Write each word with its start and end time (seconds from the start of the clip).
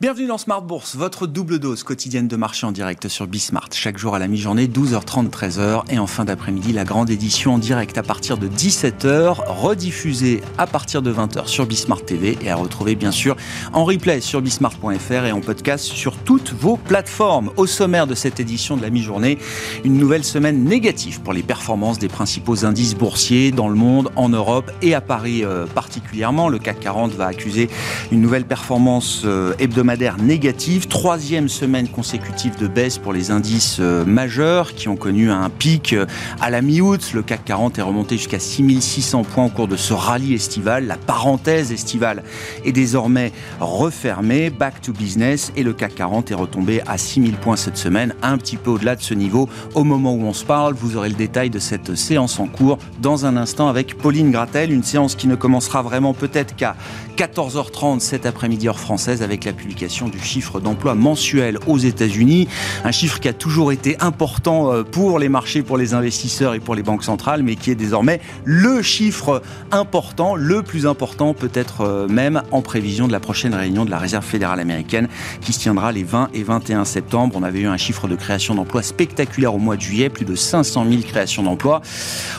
Bienvenue 0.00 0.28
dans 0.28 0.38
Smart 0.38 0.62
Bourse, 0.62 0.96
votre 0.96 1.26
double 1.26 1.58
dose 1.58 1.82
quotidienne 1.82 2.26
de 2.26 2.34
marché 2.34 2.66
en 2.66 2.72
direct 2.72 3.06
sur 3.08 3.26
Bismart. 3.26 3.68
Chaque 3.72 3.98
jour 3.98 4.14
à 4.14 4.18
la 4.18 4.28
mi-journée, 4.28 4.66
12h30, 4.66 5.28
13h. 5.28 5.82
Et 5.90 5.98
en 5.98 6.06
fin 6.06 6.24
d'après-midi, 6.24 6.72
la 6.72 6.84
grande 6.84 7.10
édition 7.10 7.52
en 7.52 7.58
direct 7.58 7.98
à 7.98 8.02
partir 8.02 8.38
de 8.38 8.48
17h, 8.48 9.34
rediffusée 9.46 10.40
à 10.56 10.66
partir 10.66 11.02
de 11.02 11.12
20h 11.12 11.48
sur 11.48 11.66
Bismart 11.66 12.02
TV 12.02 12.38
et 12.40 12.50
à 12.50 12.56
retrouver 12.56 12.94
bien 12.94 13.10
sûr 13.10 13.36
en 13.74 13.84
replay 13.84 14.22
sur 14.22 14.40
bismart.fr 14.40 15.26
et 15.26 15.32
en 15.32 15.42
podcast 15.42 15.84
sur 15.84 16.16
toutes 16.16 16.54
vos 16.54 16.78
plateformes. 16.78 17.50
Au 17.58 17.66
sommaire 17.66 18.06
de 18.06 18.14
cette 18.14 18.40
édition 18.40 18.78
de 18.78 18.82
la 18.82 18.88
mi-journée, 18.88 19.36
une 19.84 19.98
nouvelle 19.98 20.24
semaine 20.24 20.64
négative 20.64 21.20
pour 21.20 21.34
les 21.34 21.42
performances 21.42 21.98
des 21.98 22.08
principaux 22.08 22.64
indices 22.64 22.94
boursiers 22.94 23.50
dans 23.50 23.68
le 23.68 23.74
monde, 23.74 24.10
en 24.16 24.30
Europe 24.30 24.70
et 24.80 24.94
à 24.94 25.02
Paris 25.02 25.44
euh, 25.44 25.66
particulièrement. 25.66 26.48
Le 26.48 26.58
CAC 26.58 26.80
40 26.80 27.12
va 27.12 27.26
accuser 27.26 27.68
une 28.10 28.22
nouvelle 28.22 28.46
performance 28.46 29.24
euh, 29.26 29.52
hebdomadaire 29.90 30.22
négative, 30.22 30.86
troisième 30.86 31.48
semaine 31.48 31.88
consécutive 31.88 32.56
de 32.58 32.68
baisse 32.68 32.98
pour 32.98 33.12
les 33.12 33.30
indices 33.30 33.78
euh, 33.80 34.04
majeurs 34.04 34.74
qui 34.74 34.88
ont 34.88 34.96
connu 34.96 35.30
un 35.30 35.50
pic 35.50 35.92
euh, 35.92 36.06
à 36.40 36.50
la 36.50 36.62
mi-août. 36.62 37.10
Le 37.12 37.22
CAC 37.22 37.44
40 37.44 37.78
est 37.78 37.82
remonté 37.82 38.16
jusqu'à 38.16 38.38
6600 38.38 39.24
points 39.24 39.46
au 39.46 39.48
cours 39.48 39.66
de 39.66 39.76
ce 39.76 39.92
rallye 39.92 40.34
estival. 40.34 40.86
La 40.86 40.96
parenthèse 40.96 41.72
estivale 41.72 42.22
est 42.64 42.72
désormais 42.72 43.32
refermée, 43.58 44.50
back 44.50 44.80
to 44.80 44.92
business, 44.92 45.52
et 45.56 45.62
le 45.62 45.72
CAC 45.72 45.96
40 45.96 46.30
est 46.30 46.34
retombé 46.34 46.82
à 46.86 46.96
6000 46.96 47.34
points 47.34 47.56
cette 47.56 47.76
semaine, 47.76 48.14
un 48.22 48.38
petit 48.38 48.56
peu 48.56 48.70
au-delà 48.70 48.94
de 48.94 49.02
ce 49.02 49.14
niveau. 49.14 49.48
Au 49.74 49.82
moment 49.82 50.12
où 50.12 50.22
on 50.22 50.32
se 50.32 50.44
parle, 50.44 50.74
vous 50.74 50.96
aurez 50.96 51.08
le 51.08 51.16
détail 51.16 51.50
de 51.50 51.58
cette 51.58 51.96
séance 51.96 52.38
en 52.38 52.46
cours 52.46 52.78
dans 53.00 53.26
un 53.26 53.36
instant 53.36 53.68
avec 53.68 53.96
Pauline 53.98 54.30
Gratel, 54.30 54.72
une 54.72 54.84
séance 54.84 55.16
qui 55.16 55.26
ne 55.26 55.34
commencera 55.34 55.82
vraiment 55.82 56.14
peut-être 56.14 56.54
qu'à 56.54 56.76
14h30 57.16 58.00
cet 58.00 58.24
après-midi 58.24 58.68
heure 58.68 58.78
française 58.78 59.22
avec 59.22 59.44
la 59.44 59.52
publication 59.52 59.79
du 59.80 60.20
chiffre 60.20 60.60
d'emploi 60.60 60.94
mensuel 60.94 61.58
aux 61.66 61.78
États-Unis. 61.78 62.48
Un 62.84 62.90
chiffre 62.90 63.18
qui 63.18 63.28
a 63.28 63.32
toujours 63.32 63.72
été 63.72 63.96
important 64.00 64.72
euh, 64.72 64.82
pour 64.82 65.18
les 65.18 65.30
marchés, 65.30 65.62
pour 65.62 65.78
les 65.78 65.94
investisseurs 65.94 66.52
et 66.52 66.60
pour 66.60 66.74
les 66.74 66.82
banques 66.82 67.02
centrales, 67.02 67.42
mais 67.42 67.56
qui 67.56 67.70
est 67.70 67.74
désormais 67.74 68.20
le 68.44 68.82
chiffre 68.82 69.40
important, 69.70 70.34
le 70.34 70.62
plus 70.62 70.86
important 70.86 71.32
peut-être 71.32 71.80
euh, 71.80 72.08
même 72.08 72.42
en 72.50 72.60
prévision 72.60 73.06
de 73.06 73.12
la 73.12 73.20
prochaine 73.20 73.54
réunion 73.54 73.86
de 73.86 73.90
la 73.90 73.96
Réserve 73.96 74.24
fédérale 74.24 74.60
américaine 74.60 75.08
qui 75.40 75.54
se 75.54 75.60
tiendra 75.60 75.92
les 75.92 76.04
20 76.04 76.28
et 76.34 76.42
21 76.42 76.84
septembre. 76.84 77.36
On 77.38 77.42
avait 77.42 77.60
eu 77.60 77.66
un 77.66 77.78
chiffre 77.78 78.06
de 78.06 78.16
création 78.16 78.54
d'emplois 78.54 78.82
spectaculaire 78.82 79.54
au 79.54 79.58
mois 79.58 79.76
de 79.76 79.80
juillet, 79.80 80.10
plus 80.10 80.26
de 80.26 80.34
500 80.34 80.84
000 80.90 81.02
créations 81.02 81.42
d'emplois. 81.42 81.80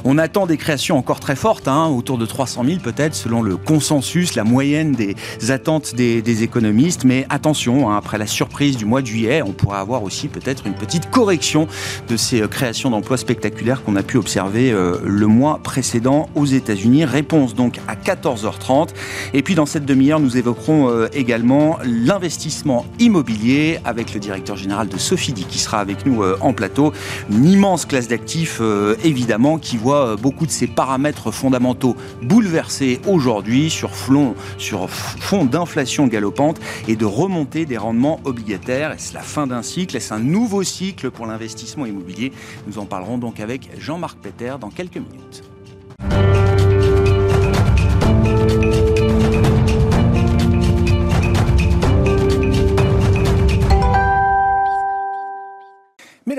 On 0.03 0.20
attend 0.20 0.45
des 0.45 0.58
créations 0.58 0.95
encore 0.95 1.20
très 1.20 1.36
fortes, 1.36 1.67
hein, 1.67 1.88
autour 1.88 2.20
de 2.20 2.28
300 2.28 2.66
000 2.66 2.80
peut-être, 2.83 3.16
selon 3.16 3.42
le 3.42 3.58
consensus, 3.58 4.36
la 4.36 4.44
moyenne 4.44 4.92
des 4.92 5.16
attentes 5.50 5.95
des, 5.95 6.22
des 6.22 6.44
économistes. 6.44 7.03
Mais 7.03 7.26
attention, 7.32 7.90
hein, 7.90 7.98
après 7.98 8.18
la 8.18 8.28
surprise 8.28 8.78
du 8.78 8.86
mois 8.86 9.02
de 9.02 9.08
juillet, 9.08 9.42
on 9.42 9.54
pourrait 9.54 9.80
avoir 9.80 10.04
aussi 10.04 10.28
peut-être 10.28 10.68
une 10.68 10.74
petite 10.74 11.10
correction 11.10 11.68
de 12.08 12.18
ces 12.18 12.42
euh, 12.42 12.48
créations 12.48 12.90
d'emplois 12.90 13.18
spectaculaires 13.18 13.84
qu'on 13.84 13.96
a 13.96 14.04
pu 14.04 14.18
observer 14.18 14.72
euh, 14.72 14.98
le 15.04 15.28
mois 15.28 15.60
précédent 15.64 16.30
aux 16.36 16.46
États-Unis. 16.46 17.06
Réponse 17.06 17.56
donc 17.56 17.80
à 17.88 17.96
14h30. 17.96 18.90
Et 19.34 19.42
puis 19.42 19.56
dans 19.56 19.66
cette 19.66 19.86
demi-heure, 19.86 20.20
nous 20.20 20.38
évoquerons 20.38 20.90
euh, 20.90 21.08
également 21.14 21.78
l'investissement 21.84 22.86
immobilier 23.00 23.80
avec 23.86 24.14
le 24.14 24.20
directeur 24.20 24.58
général 24.58 24.90
de 24.90 24.98
Sofidi 24.98 25.45
qui 25.45 25.60
sera 25.60 25.80
avec 25.80 26.06
nous 26.06 26.23
en 26.42 26.54
plateau. 26.54 26.92
Une 27.30 27.45
immense 27.45 27.86
classe 27.86 28.08
d'actifs 28.08 28.62
évidemment 29.04 29.58
qui 29.58 29.78
voit 29.78 30.16
beaucoup 30.16 30.45
de 30.45 30.52
ses 30.52 30.68
paramètres 30.68 31.32
fondamentaux 31.32 31.95
bouleversés 32.22 33.00
aujourd'hui 33.08 33.70
sur 33.70 33.92
sur 34.58 34.90
fond 34.90 35.45
d'inflation 35.45 36.08
galopante 36.08 36.60
et 36.88 36.95
de 36.95 37.06
remontée 37.21 37.67
des 37.67 37.77
rendements 37.77 38.20
obligataires. 38.26 38.92
Est-ce 38.92 39.14
la 39.14 39.21
fin 39.21 39.45
d'un 39.45 39.61
cycle? 39.61 39.95
Est-ce 39.95 40.11
un 40.11 40.20
nouveau 40.20 40.64
cycle 40.64 41.11
pour 41.11 41.27
l'investissement 41.27 41.86
immobilier? 41.86 42.32
Nous 42.65 42.80
en 42.80 42.86
parlerons 42.87 43.20
donc 43.20 43.39
avec 43.39 43.70
Jean-Marc 43.77 44.17
Peter 44.17 44.55
dans 44.59 44.70
quelques 44.70 44.98
minutes. 44.98 45.43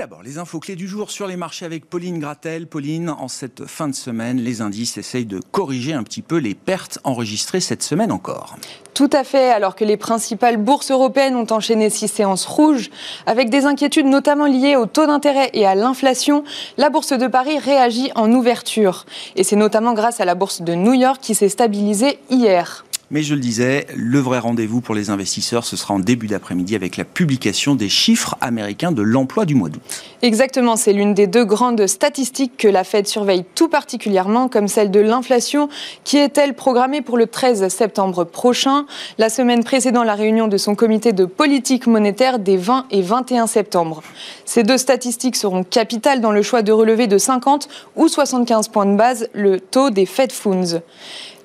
D'abord, 0.03 0.21
les 0.21 0.37
infos 0.37 0.59
clés 0.59 0.75
du 0.75 0.85
jour 0.85 1.11
sur 1.11 1.27
les 1.27 1.37
marchés 1.37 1.63
avec 1.63 1.85
Pauline 1.89 2.19
Gratel. 2.19 2.67
Pauline, 2.67 3.09
en 3.09 3.29
cette 3.29 3.65
fin 3.67 3.87
de 3.87 3.95
semaine, 3.95 4.37
les 4.37 4.59
indices 4.59 4.97
essayent 4.97 5.25
de 5.25 5.39
corriger 5.53 5.93
un 5.93 6.03
petit 6.03 6.21
peu 6.21 6.35
les 6.35 6.55
pertes 6.55 6.99
enregistrées 7.05 7.61
cette 7.61 7.83
semaine 7.83 8.11
encore. 8.11 8.57
Tout 8.93 9.09
à 9.13 9.23
fait, 9.23 9.49
alors 9.49 9.77
que 9.77 9.85
les 9.85 9.95
principales 9.95 10.57
bourses 10.57 10.91
européennes 10.91 11.37
ont 11.37 11.47
enchaîné 11.51 11.89
six 11.89 12.09
séances 12.09 12.45
rouges, 12.45 12.89
avec 13.27 13.49
des 13.49 13.63
inquiétudes 13.63 14.07
notamment 14.07 14.45
liées 14.45 14.75
au 14.75 14.87
taux 14.87 15.07
d'intérêt 15.07 15.49
et 15.53 15.65
à 15.65 15.73
l'inflation, 15.73 16.43
la 16.77 16.89
bourse 16.89 17.13
de 17.13 17.27
Paris 17.27 17.57
réagit 17.57 18.11
en 18.15 18.29
ouverture. 18.29 19.05
Et 19.37 19.45
c'est 19.45 19.55
notamment 19.55 19.93
grâce 19.93 20.19
à 20.19 20.25
la 20.25 20.35
bourse 20.35 20.63
de 20.63 20.73
New 20.73 20.95
York 20.95 21.19
qui 21.21 21.33
s'est 21.33 21.47
stabilisée 21.47 22.19
hier. 22.29 22.83
Mais 23.13 23.21
je 23.21 23.35
le 23.35 23.41
disais, 23.41 23.85
le 23.95 24.17
vrai 24.17 24.39
rendez-vous 24.39 24.81
pour 24.81 24.95
les 24.95 25.11
investisseurs, 25.11 25.65
ce 25.65 25.75
sera 25.75 25.93
en 25.93 25.99
début 25.99 26.25
d'après-midi 26.25 26.73
avec 26.73 26.97
la 26.97 27.05
publication 27.05 27.75
des 27.75 27.87
chiffres 27.87 28.35
américains 28.41 28.91
de 28.91 29.03
l'emploi 29.03 29.45
du 29.45 29.53
mois 29.53 29.69
d'août. 29.69 29.83
Exactement, 30.23 30.75
c'est 30.77 30.93
l'une 30.93 31.13
des 31.13 31.27
deux 31.27 31.45
grandes 31.45 31.85
statistiques 31.85 32.57
que 32.57 32.67
la 32.67 32.83
Fed 32.83 33.05
surveille 33.05 33.45
tout 33.53 33.67
particulièrement, 33.67 34.47
comme 34.47 34.67
celle 34.67 34.89
de 34.89 34.99
l'inflation, 34.99 35.69
qui 36.03 36.17
est-elle 36.17 36.55
programmée 36.55 37.01
pour 37.01 37.19
le 37.19 37.27
13 37.27 37.67
septembre 37.67 38.23
prochain, 38.23 38.87
la 39.19 39.29
semaine 39.29 39.63
précédant 39.63 40.03
la 40.03 40.15
réunion 40.15 40.47
de 40.47 40.57
son 40.57 40.73
comité 40.73 41.13
de 41.13 41.25
politique 41.25 41.85
monétaire 41.85 42.39
des 42.39 42.57
20 42.57 42.87
et 42.89 43.03
21 43.03 43.45
septembre. 43.45 44.01
Ces 44.43 44.63
deux 44.63 44.79
statistiques 44.79 45.35
seront 45.35 45.63
capitales 45.63 46.19
dans 46.19 46.31
le 46.31 46.41
choix 46.41 46.63
de 46.63 46.71
relever 46.71 47.05
de 47.05 47.19
50 47.19 47.69
ou 47.95 48.07
75 48.07 48.69
points 48.69 48.87
de 48.87 48.95
base 48.95 49.29
le 49.33 49.59
taux 49.59 49.91
des 49.91 50.07
Fed 50.07 50.31
Funds. 50.31 50.81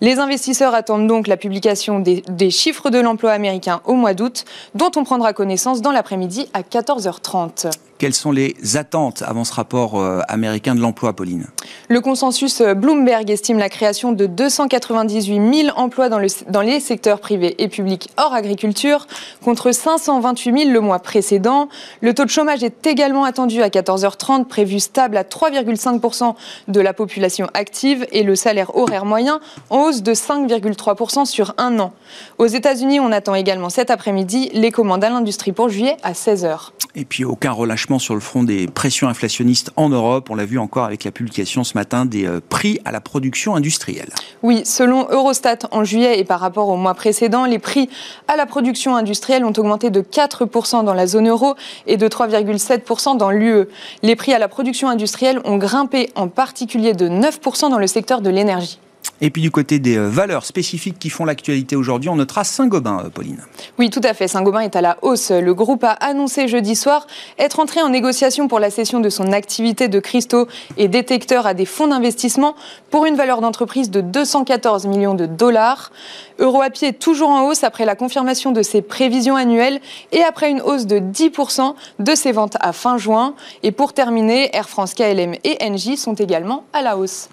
Les 0.01 0.21
investisseurs 0.21 0.75
attendent 0.75 1.09
donc 1.09 1.27
la 1.27 1.37
publication 1.37 1.99
des, 1.99 2.51
chiffres 2.51 2.91
de 2.91 2.99
l'emploi 2.99 3.33
américain 3.33 3.81
au 3.85 3.95
mois 3.95 4.15
d'août, 4.15 4.45
dont 4.75 4.91
on 4.97 5.05
prendra 5.05 5.33
connaissance 5.33 5.83
dans 5.83 5.91
l'après-midi 5.91 6.49
à 6.55 6.63
14h30. 6.63 7.71
Quelles 7.99 8.15
sont 8.15 8.31
les 8.31 8.55
attentes 8.77 9.25
avant 9.27 9.43
ce 9.43 9.53
rapport 9.53 9.99
euh, 9.99 10.21
américain 10.29 10.77
de 10.77 10.81
l'emploi, 10.81 11.15
Pauline? 11.15 11.49
Le 11.89 12.01
consensus 12.01 12.61
euh, 12.61 12.75
Bloomberg 12.75 13.29
estime 13.29 13.59
la 13.59 13.69
création 13.69 14.13
de 14.13 14.27
298 14.27 15.65
000 15.65 15.77
emplois 15.77 16.09
dans, 16.09 16.21
le, 16.21 16.29
dans, 16.49 16.61
les 16.61 16.79
secteurs 16.79 17.19
privés 17.19 17.57
et 17.59 17.67
publics 17.67 18.11
hors 18.17 18.35
agriculture, 18.35 19.09
contre 19.45 19.73
528 19.73 20.59
000 20.67 20.71
le 20.71 20.81
mois 20.81 21.01
précédent. 21.01 21.69
Le 22.01 22.15
taux 22.15 22.25
de 22.25 22.31
chômage 22.31 22.63
est 22.63 22.87
également 22.87 23.25
attendu 23.25 23.63
à 23.63 23.69
14h30, 23.69 24.45
prévu 24.45 24.79
stable 24.79 25.17
à 25.17 25.25
3,5% 25.25 26.37
de 26.69 26.81
la 26.81 26.93
population 26.93 27.49
active 27.53 28.07
et 28.13 28.23
le 28.23 28.37
salaire 28.37 28.77
horaire 28.77 29.07
moyen 29.07 29.41
en 29.71 29.87
hausse 29.87 30.05
de 30.05 30.15
5,3% 30.15 31.25
sur 31.25 31.53
un 31.59 31.81
an. 31.81 31.93
Aux 32.39 32.47
États-Unis, 32.47 33.01
on 33.01 33.11
attend 33.11 33.35
également 33.35 33.71
cet 33.71 33.91
après-midi 33.91 34.51
les 34.53 34.71
commandes 34.71 35.03
à 35.03 35.11
l'industrie 35.11 35.51
pour 35.51 35.69
juillet 35.69 35.97
à 36.05 36.13
16h. 36.13 36.71
Et 36.95 37.05
puis 37.05 37.25
aucun 37.25 37.53
relâchement 37.53 37.88
sur 37.99 38.13
le 38.13 38.21
front 38.21 38.43
des 38.43 38.67
pressions 38.67 39.09
inflationnistes 39.09 39.71
en 39.77 39.89
Europe. 39.89 40.29
On 40.29 40.35
l'a 40.35 40.45
vu 40.45 40.59
encore 40.59 40.85
avec 40.85 41.05
la 41.05 41.11
publication 41.11 41.65
ce 41.65 41.73
matin 41.73 42.05
des 42.05 42.27
euh, 42.27 42.41
prix 42.47 42.79
à 42.85 42.93
la 42.93 43.01
production 43.01 43.57
industrielle. 43.57 44.11
Oui, 44.43 44.61
selon 44.67 45.09
Eurostat, 45.11 45.61
en 45.71 45.85
juillet 45.85 46.19
et 46.19 46.25
par 46.25 46.41
rapport 46.41 46.69
au 46.69 46.77
mois 46.77 46.93
précédent, 46.93 47.47
les 47.47 47.59
prix 47.59 47.89
à 48.27 48.37
la 48.37 48.45
production 48.45 48.95
industrielle 48.97 49.47
ont 49.47 49.53
augmenté 49.57 49.89
de 49.89 50.03
4% 50.03 50.85
dans 50.85 50.93
la 50.93 51.07
zone 51.07 51.29
euro 51.29 51.55
et 51.87 51.97
de 51.97 52.07
3,7% 52.07 53.17
dans 53.17 53.31
l'UE. 53.31 53.65
Les 54.03 54.17
prix 54.17 54.35
à 54.35 54.39
la 54.39 54.49
production 54.49 54.89
industrielle 54.91 55.41
ont 55.45 55.57
grimpé 55.57 56.11
en 56.15 56.29
particulier 56.29 56.93
de 56.93 57.09
9% 57.09 57.71
dans 57.71 57.79
le 57.79 57.87
secteur 57.87 58.21
de 58.21 58.29
l'énergie. 58.29 58.79
Et 59.21 59.31
puis 59.31 59.43
du 59.43 59.51
côté 59.51 59.79
des 59.79 59.97
euh, 59.97 60.09
valeurs 60.09 60.45
spécifiques 60.45 60.99
qui 60.99 61.11
font 61.11 61.25
l'actualité 61.25 61.75
aujourd'hui, 61.75 62.09
on 62.09 62.17
notera 62.17 62.45
Saint-Gobain, 62.45 63.03
euh, 63.05 63.09
Pauline. 63.09 63.43
Oui, 63.79 63.91
tout 63.91 64.01
à 64.05 64.15
fait. 64.15 64.29
Saint-Gobain 64.29 64.61
est 64.61 64.77
à 64.77 64.81
la 64.81 64.97
hausse. 65.03 65.31
Le 65.31 65.55
groupe 65.55 65.83
a 65.83 65.91
annoncé 65.91 66.47
jeudi 66.47 66.77
soir 66.77 67.07
être 67.39 67.59
entré 67.59 67.83
en 67.83 67.89
négociation 67.89 68.47
pour 68.47 68.61
la 68.61 68.71
cession 68.71 69.01
de 69.01 69.09
son 69.09 69.33
activité 69.33 69.89
de 69.89 69.99
cristaux 69.99 70.47
et 70.77 70.89
détecteurs 70.89 71.47
à 71.47 71.55
des 71.55 71.65
fonds 71.65 71.89
d'investissement 71.89 72.55
pour 72.91 73.07
une 73.07 73.17
valeur 73.17 73.41
d'entreprise 73.41 73.91
de 73.91 74.01
214 74.01 74.87
millions 74.87 75.15
de 75.15 75.27
dollars. 75.27 75.91
EuroAPI 76.39 76.85
est 76.87 76.99
toujours 77.01 77.31
en 77.31 77.49
hausse 77.49 77.65
après 77.65 77.85
la 77.85 77.97
confirmation 77.97 78.53
de 78.53 78.63
ses 78.63 78.83
prévisions 78.83 79.35
annuelles 79.35 79.81
et 80.13 80.23
après 80.23 80.51
une 80.51 80.61
hausse 80.61 80.87
de 80.87 81.01
10% 81.01 81.75
de 81.99 82.15
ses 82.15 82.31
ventes 82.31 82.57
à 82.61 82.73
fin 82.73 82.99
juin. 82.99 83.35
Et 83.65 83.73
pour 83.73 83.93
terminer, 83.93 84.55
Air 84.55 84.69
France, 84.69 84.95
KLM 84.95 85.35
et 85.43 85.59
Engie 85.61 85.97
sont 85.97 86.15
également 86.15 86.65
à 86.73 86.83
la 86.83 86.97
hausse. 86.97 87.29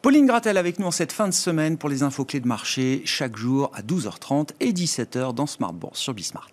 Pauline 0.00 0.26
Gratel 0.26 0.56
avec 0.56 0.78
nous 0.78 0.86
en 0.86 0.92
cette 0.92 1.10
fin 1.10 1.26
de 1.26 1.34
semaine 1.34 1.76
pour 1.76 1.88
les 1.88 2.04
infos 2.04 2.24
clés 2.24 2.38
de 2.38 2.46
marché, 2.46 3.02
chaque 3.04 3.36
jour 3.36 3.72
à 3.74 3.82
12h30 3.82 4.50
et 4.60 4.72
17h 4.72 5.34
dans 5.34 5.46
Smart 5.46 5.72
Bourse 5.72 5.98
sur 5.98 6.14
Bismart. 6.14 6.52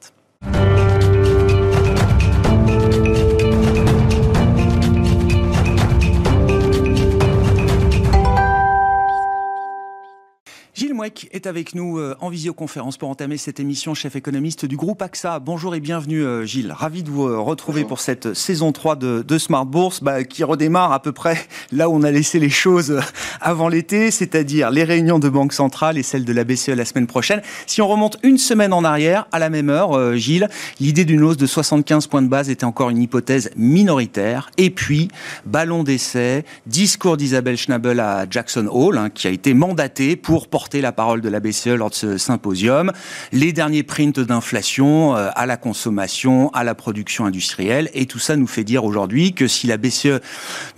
Mouek 10.83 11.29
est 11.31 11.47
avec 11.47 11.73
nous 11.73 11.97
euh, 11.97 12.15
en 12.19 12.29
visioconférence 12.29 12.97
pour 12.97 13.09
entamer 13.09 13.37
cette 13.37 13.59
émission, 13.59 13.93
chef 13.93 14.15
économiste 14.15 14.65
du 14.65 14.75
groupe 14.75 15.01
AXA. 15.01 15.39
Bonjour 15.39 15.73
et 15.73 15.79
bienvenue 15.79 16.21
euh, 16.21 16.45
Gilles. 16.45 16.71
Ravi 16.71 17.01
de 17.01 17.09
vous 17.09 17.27
euh, 17.27 17.39
retrouver 17.39 17.85
pour 17.85 18.01
cette 18.01 18.33
saison 18.33 18.71
3 18.73 18.97
de, 18.97 19.37
Smart 19.37 19.65
Bourse 19.65 20.03
bah, 20.03 20.23
qui 20.25 20.43
redémarre 20.43 20.91
à 20.91 21.01
peu 21.01 21.13
près 21.13 21.37
là 21.71 21.89
où 21.89 21.93
on 21.93 22.03
a 22.03 22.11
laissé 22.11 22.39
les 22.39 22.49
choses 22.49 22.99
avant 23.41 23.69
l'été, 23.69 24.11
c'est-à-dire 24.11 24.69
les 24.69 24.83
réunions 24.83 25.17
de 25.17 25.29
Banque 25.29 25.53
Centrale 25.53 25.97
et 25.97 26.03
celles 26.03 26.25
de 26.25 26.33
la 26.33 26.43
BCE 26.43 26.69
la 26.69 26.85
semaine 26.85 27.07
prochaine. 27.07 27.41
Si 27.67 27.81
on 27.81 27.87
remonte 27.87 28.17
une 28.21 28.37
semaine 28.37 28.73
en 28.73 28.83
arrière, 28.83 29.27
à 29.31 29.39
la 29.39 29.49
même 29.49 29.69
heure, 29.69 30.15
Gilles, 30.17 30.49
l'idée 30.79 31.05
d'une 31.05 31.23
hausse 31.23 31.37
de 31.37 31.45
75 31.45 32.07
points 32.07 32.21
de 32.21 32.27
base 32.27 32.49
était 32.49 32.65
encore 32.65 32.89
une 32.89 33.01
hypothèse 33.01 33.49
minoritaire. 33.55 34.51
Et 34.57 34.69
puis, 34.69 35.07
ballon 35.45 35.83
d'essai, 35.83 36.43
discours 36.65 37.17
d'Isabelle 37.17 37.57
Schnabel 37.57 37.99
à 37.99 38.25
Jackson 38.29 38.67
Hall, 38.69 38.97
hein, 38.97 39.09
qui 39.09 39.27
a 39.27 39.31
été 39.31 39.53
mandaté 39.53 40.15
pour 40.15 40.47
porter 40.47 40.64
la 40.73 40.91
parole 40.91 41.21
de 41.21 41.29
la 41.29 41.39
BCE 41.39 41.67
lors 41.67 41.89
de 41.89 41.95
ce 41.95 42.17
symposium, 42.17 42.91
les 43.31 43.53
derniers 43.53 43.83
prints 43.83 44.19
d'inflation 44.19 45.15
euh, 45.15 45.29
à 45.35 45.45
la 45.45 45.57
consommation, 45.57 46.49
à 46.53 46.63
la 46.63 46.75
production 46.75 47.25
industrielle, 47.25 47.89
et 47.93 48.05
tout 48.05 48.19
ça 48.19 48.35
nous 48.35 48.47
fait 48.47 48.63
dire 48.63 48.83
aujourd'hui 48.83 49.33
que 49.33 49.47
si 49.47 49.67
la 49.67 49.77
BCE 49.77 50.19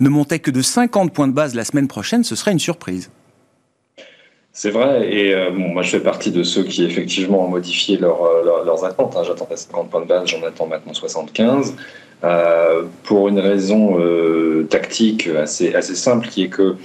ne 0.00 0.08
montait 0.08 0.38
que 0.38 0.50
de 0.50 0.62
50 0.62 1.12
points 1.12 1.28
de 1.28 1.32
base 1.32 1.54
la 1.54 1.64
semaine 1.64 1.88
prochaine, 1.88 2.24
ce 2.24 2.36
serait 2.36 2.52
une 2.52 2.58
surprise. 2.58 3.10
C'est 4.52 4.70
vrai, 4.70 5.12
et 5.12 5.34
euh, 5.34 5.50
moi 5.52 5.82
je 5.82 5.90
fais 5.90 6.00
partie 6.00 6.32
de 6.32 6.42
ceux 6.42 6.64
qui 6.64 6.84
effectivement 6.84 7.46
ont 7.46 7.48
modifié 7.48 7.98
euh, 8.02 8.64
leurs 8.64 8.84
attentes. 8.84 9.16
Hein. 9.16 9.22
J'attendais 9.24 9.56
50 9.56 9.90
points 9.90 10.02
de 10.02 10.06
base, 10.06 10.28
j'en 10.28 10.42
attends 10.42 10.66
maintenant 10.66 10.94
75. 10.94 11.76
pour 13.04 13.28
une 13.28 13.38
raison 13.38 13.96
tactique 14.68 15.28
assez, 15.28 15.74
assez 15.74 15.94
simple 15.94 16.26
qui 16.26 16.42
est 16.44 16.48
que 16.48 16.76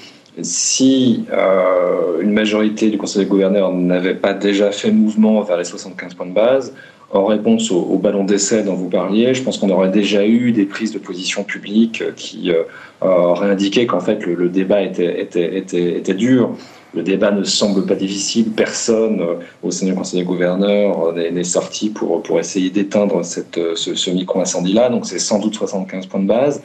si 0.42 1.26
euh, 1.32 2.22
une 2.22 2.32
majorité 2.32 2.90
du 2.90 2.98
Conseil 2.98 3.24
des 3.24 3.30
gouverneurs 3.30 3.72
n'avait 3.72 4.16
pas 4.16 4.34
déjà 4.34 4.72
fait 4.72 4.92
mouvement 4.92 5.42
vers 5.42 5.58
les 5.58 5.64
75 5.64 6.16
points 6.16 6.26
de 6.26 6.34
base, 6.34 6.74
en 7.12 7.26
réponse 7.26 7.70
au, 7.70 8.00
ballon 8.00 8.24
d'essai 8.24 8.64
dont 8.64 8.74
vous 8.74 8.90
parliez, 8.90 9.36
je 9.36 9.44
pense 9.44 9.60
qu'on 9.60 9.70
aurait 9.70 9.92
déjà 9.92 10.26
eu 10.26 10.52
des 10.52 10.66
prises 10.66 10.92
de 10.92 10.98
position 10.98 11.44
publiques 11.44 12.04
qui 12.16 12.52
euh, 12.52 12.64
auraient 13.02 13.52
indiqué 13.52 13.86
qu'en 13.86 14.00
fait 14.00 14.26
le, 14.26 14.50
débat 14.50 14.82
était, 14.82 16.14
dur. 16.16 16.56
Le 16.96 17.04
débat 17.04 17.32
ne 17.32 17.44
semble 17.44 17.86
pas 17.86 17.96
difficile. 17.96 18.52
Personne 18.52 19.22
euh, 19.22 19.36
au 19.62 19.70
sein 19.70 19.86
du 19.86 19.94
Conseil 19.94 20.22
des 20.22 20.26
gouverneurs 20.26 21.14
n'est 21.14 21.44
sorti 21.44 21.92
pour, 21.92 22.24
essayer 22.40 22.72
d'éteindre 22.72 23.24
ce 23.24 24.10
micro-incendie-là. 24.10 24.90
Donc 24.90 25.06
c'est 25.06 25.20
sans 25.20 25.38
doute 25.38 25.54
75 25.54 26.08
points 26.08 26.22
de 26.22 26.28
base. 26.28 26.64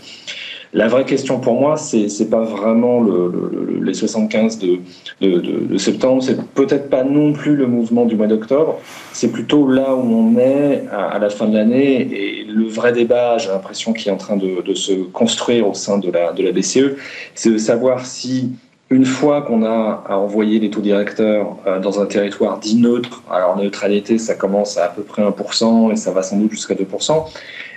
La 0.74 0.86
vraie 0.88 1.04
question 1.04 1.40
pour 1.40 1.58
moi, 1.58 1.76
c'est 1.76 2.06
n'est 2.20 2.26
pas 2.26 2.42
vraiment 2.42 3.00
le, 3.00 3.80
les 3.82 3.94
75 3.94 4.58
de, 4.58 4.78
de, 5.20 5.40
de, 5.40 5.78
septembre, 5.78 6.22
c'est 6.22 6.40
peut-être 6.52 6.90
pas 6.90 7.04
non 7.04 7.32
plus 7.32 7.56
le 7.56 7.66
mouvement 7.66 8.04
du 8.04 8.16
mois 8.16 8.26
d'octobre, 8.26 8.78
c'est 9.12 9.32
plutôt 9.32 9.66
là 9.66 9.94
où 9.94 10.00
on 10.00 10.38
est 10.38 10.84
à, 10.92 11.18
la 11.18 11.30
fin 11.30 11.46
de 11.46 11.56
l'année 11.56 12.00
et 12.00 12.44
le 12.44 12.66
vrai 12.66 12.92
débat, 12.92 13.38
j'ai 13.38 13.48
l'impression, 13.48 13.92
qui 13.94 14.10
est 14.10 14.12
en 14.12 14.16
train 14.16 14.36
de, 14.36 14.74
se 14.74 14.92
construire 14.92 15.66
au 15.68 15.74
sein 15.74 15.98
de 15.98 16.10
la, 16.10 16.32
de 16.32 16.42
la 16.42 16.52
BCE, 16.52 16.96
c'est 17.34 17.50
de 17.50 17.58
savoir 17.58 18.04
si 18.04 18.52
une 18.90 19.04
fois 19.04 19.42
qu'on 19.42 19.64
a 19.64 20.04
envoyé 20.08 20.58
les 20.60 20.70
taux 20.70 20.80
directeurs 20.80 21.56
euh, 21.66 21.78
dans 21.78 22.00
un 22.00 22.06
territoire 22.06 22.58
dit 22.58 22.76
neutre, 22.76 23.22
alors 23.30 23.56
neutralité, 23.56 24.18
ça 24.18 24.34
commence 24.34 24.78
à 24.78 24.84
à 24.84 24.88
peu 24.88 25.02
près 25.02 25.22
1% 25.22 25.92
et 25.92 25.96
ça 25.96 26.10
va 26.10 26.22
sans 26.22 26.36
doute 26.36 26.52
jusqu'à 26.52 26.74
2%, 26.74 27.24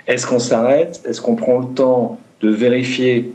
est-ce 0.06 0.26
qu'on 0.26 0.38
s'arrête? 0.38 1.02
Est-ce 1.06 1.20
qu'on 1.20 1.36
prend 1.36 1.58
le 1.58 1.74
temps 1.74 2.18
de 2.42 2.50
vérifier 2.50 3.32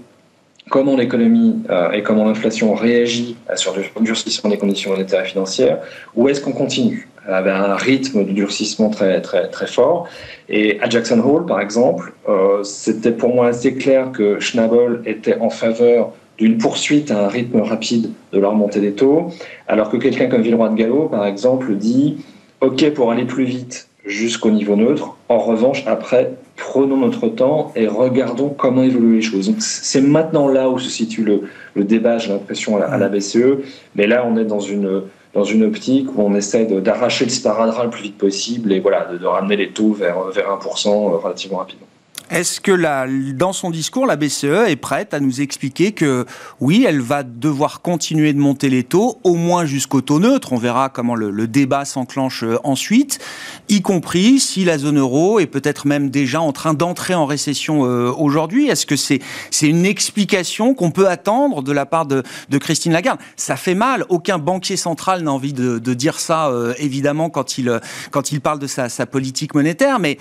comment 0.70 0.96
l'économie 0.96 1.56
euh, 1.70 1.92
et 1.92 2.04
comment 2.04 2.26
l'inflation 2.26 2.74
réagit 2.74 3.38
sur 3.56 3.76
le 3.76 3.84
durcissement 4.04 4.50
des 4.50 4.58
conditions 4.58 4.92
monétaires 4.92 5.24
et 5.24 5.28
financières, 5.28 5.80
ou 6.16 6.28
est-ce 6.28 6.42
qu'on 6.42 6.52
continue 6.52 7.08
avec 7.28 7.54
un 7.54 7.76
rythme 7.76 8.26
de 8.26 8.32
durcissement 8.32 8.90
très, 8.90 9.22
très, 9.22 9.50
très 9.50 9.68
fort. 9.68 10.08
Et 10.50 10.80
à 10.80 10.90
Jackson 10.90 11.20
Hole, 11.20 11.46
par 11.46 11.60
exemple, 11.60 12.14
euh, 12.30 12.64
c'était 12.64 13.12
pour 13.12 13.34
moi 13.34 13.48
assez 13.48 13.76
clair 13.76 14.12
que 14.12 14.40
Schnabel 14.40 15.02
était 15.06 15.38
en 15.40 15.50
faveur 15.50 16.14
d'une 16.38 16.58
poursuite 16.58 17.12
à 17.12 17.26
un 17.26 17.28
rythme 17.28 17.62
rapide 17.62 18.12
de 18.32 18.40
la 18.40 18.50
remontée 18.50 18.80
des 18.80 18.94
taux, 18.94 19.32
alors 19.68 19.90
que 19.90 19.98
quelqu'un 19.98 20.28
comme 20.28 20.42
Villeroy 20.42 20.70
de 20.70 20.76
Gallo, 20.76 21.10
par 21.10 21.26
exemple, 21.26 21.76
dit 21.76 22.18
OK 22.62 22.90
pour 22.92 23.12
aller 23.12 23.26
plus 23.26 23.44
vite 23.44 23.90
jusqu'au 24.08 24.52
niveau 24.52 24.76
neutre. 24.76 25.16
En 25.30 25.40
revanche, 25.40 25.84
après, 25.86 26.34
prenons 26.56 26.98
notre 26.98 27.28
temps 27.28 27.72
et 27.76 27.88
regardons 27.88 28.50
comment 28.50 28.84
évoluent 28.84 29.18
les 29.18 29.22
choses. 29.22 29.54
C'est 29.60 30.02
maintenant 30.02 30.48
là 30.48 30.70
où 30.70 30.80
se 30.80 30.90
situe 30.90 31.24
le, 31.24 31.84
débat, 31.84 32.18
j'ai 32.18 32.30
l'impression, 32.30 32.78
à, 32.82 32.98
la 32.98 33.10
BCE. 33.10 33.60
Mais 33.96 34.08
là, 34.08 34.26
on 34.28 34.38
est 34.38 34.46
dans 34.46 34.60
une, 34.60 35.04
optique 35.64 36.08
où 36.16 36.22
on 36.22 36.34
essaie 36.34 36.66
d'arracher 36.66 37.26
le 37.26 37.32
sparadrap 37.32 37.86
le 37.86 37.90
plus 37.92 38.04
vite 38.04 38.18
possible 38.18 38.72
et 38.74 38.80
voilà, 38.80 39.06
de, 39.06 39.18
de 39.18 39.26
ramener 39.26 39.56
les 39.56 39.70
taux 39.70 39.94
vers, 39.94 40.24
vers 40.34 40.48
1% 40.48 40.88
euh, 40.88 41.18
relativement 41.18 41.58
rapidement. 41.60 41.88
Est-ce 42.30 42.60
que 42.60 42.74
la, 42.74 43.08
dans 43.34 43.54
son 43.54 43.70
discours, 43.70 44.06
la 44.06 44.18
BCE 44.18 44.68
est 44.68 44.76
prête 44.76 45.14
à 45.14 45.22
nous 45.22 45.40
expliquer 45.40 45.94
que 45.94 46.26
oui, 46.60 46.86
elle 46.86 47.00
va 47.00 47.24
devoir 47.24 47.82
continuer 47.82 48.34
de 48.34 48.38
monter 48.38 48.70
les 48.70 48.84
taux, 48.84 49.20
au 49.24 49.36
moins 49.36 49.66
jusqu'au 49.66 50.02
taux 50.02 50.20
neutre? 50.20 50.52
On 50.52 50.58
verra 50.58 50.90
comment 50.90 51.16
le, 51.16 51.48
débat 51.48 51.86
s'enclenche 51.86 52.44
euh, 52.44 52.58
ensuite, 52.66 53.20
y 53.70 53.82
compris 53.82 54.42
si 54.42 54.66
la 54.66 54.78
zone 54.78 55.00
euro 55.00 55.40
est 55.40 55.48
peut-être 55.48 55.88
même 55.88 56.10
déjà 56.10 56.42
en 56.42 56.52
train 56.52 56.74
d'entrer 56.74 57.14
en 57.14 57.26
récession 57.26 57.86
euh, 57.86 58.12
aujourd'hui. 58.12 58.68
Est-ce 58.68 58.86
que 58.86 58.98
c'est 58.98 59.22
une 59.62 59.86
explication 59.86 60.74
qu'on 60.74 60.92
peut 60.92 61.08
attendre 61.08 61.62
de 61.62 61.72
la 61.72 61.86
part 61.86 62.06
de, 62.06 62.24
Christine 62.60 62.92
Lagarde? 62.92 63.20
Ça 63.38 63.56
fait 63.56 63.76
mal. 63.76 64.04
Aucun 64.10 64.38
banquier 64.38 64.76
central 64.76 65.24
n'a 65.24 65.32
envie 65.32 65.54
de, 65.54 65.80
de, 65.80 65.94
dire 65.94 66.20
ça, 66.20 66.50
euh, 66.50 66.74
évidemment, 66.78 67.30
quand 67.30 67.58
il 67.58 67.80
quand 68.12 68.34
il 68.34 68.42
parle 68.42 68.60
de 68.60 68.68
sa, 68.68 68.90
sa 68.90 69.06
politique 69.06 69.56
monétaire. 69.56 70.00
Mais 70.00 70.18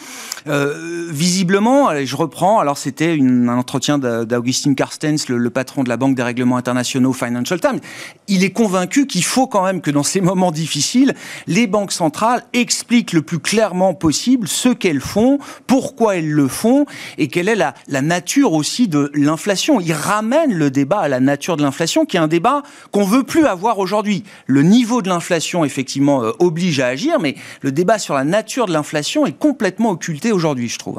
visiblement 0.47 1.96
je 2.05 2.17
reprends. 2.17 2.59
Alors, 2.59 2.79
c'était 2.79 3.19
un 3.21 3.49
entretien 3.49 3.99
d'Augustin 3.99 4.75
Carstens, 4.75 5.29
le, 5.29 5.51
patron 5.51 5.85
de 5.85 5.89
la 5.89 5.97
Banque 5.97 6.15
des 6.15 6.23
règlements 6.23 6.57
internationaux 6.57 7.13
Financial 7.13 7.61
Times. 7.61 7.81
Il 8.29 8.45
est 8.45 8.51
convaincu 8.51 9.07
qu'il 9.07 9.25
faut 9.25 9.47
quand 9.47 9.65
même 9.65 9.81
que 9.81 9.91
dans 9.91 10.03
ces 10.03 10.21
moments 10.27 10.51
difficiles, 10.51 11.15
les 11.47 11.67
banques 11.67 11.93
centrales 11.93 12.45
expliquent 12.53 13.13
le 13.13 13.23
plus 13.23 13.39
clairement 13.39 13.95
possible 13.95 14.49
ce 14.49 14.69
qu'elles 14.69 15.01
font, 15.01 15.39
pourquoi 15.67 16.17
elles 16.17 16.31
le 16.31 16.49
font 16.49 16.87
et 17.19 17.29
quelle 17.29 17.49
est 17.49 17.57
la, 17.57 17.75
nature 18.03 18.53
aussi 18.53 18.89
de 18.89 19.11
l'inflation. 19.15 19.81
Il 19.81 19.93
ramène 19.93 20.55
le 20.55 20.71
débat 20.71 21.01
à 21.01 21.09
la 21.09 21.21
nature 21.21 21.57
de 21.57 21.63
l'inflation, 21.63 22.05
qui 22.05 22.17
est 22.17 22.21
un 22.21 22.29
débat 22.29 22.63
qu'on 22.93 23.05
veut 23.05 23.23
plus 23.23 23.47
avoir 23.47 23.79
aujourd'hui. 23.79 24.25
Le 24.47 24.63
niveau 24.63 25.03
de 25.03 25.09
l'inflation, 25.09 25.65
effectivement, 25.65 26.23
euh, 26.23 26.33
oblige 26.39 26.81
à 26.81 26.89
agir, 26.89 27.19
mais 27.21 27.37
le 27.63 27.73
débat 27.73 27.99
sur 27.99 28.15
la 28.15 28.25
nature 28.25 28.67
de 28.67 28.73
l'inflation 28.73 29.27
est 29.27 29.39
complètement 29.39 29.91
occulté 29.91 30.33
aujourd'hui, 30.33 30.69
je 30.69 30.79
trouve. 30.79 30.99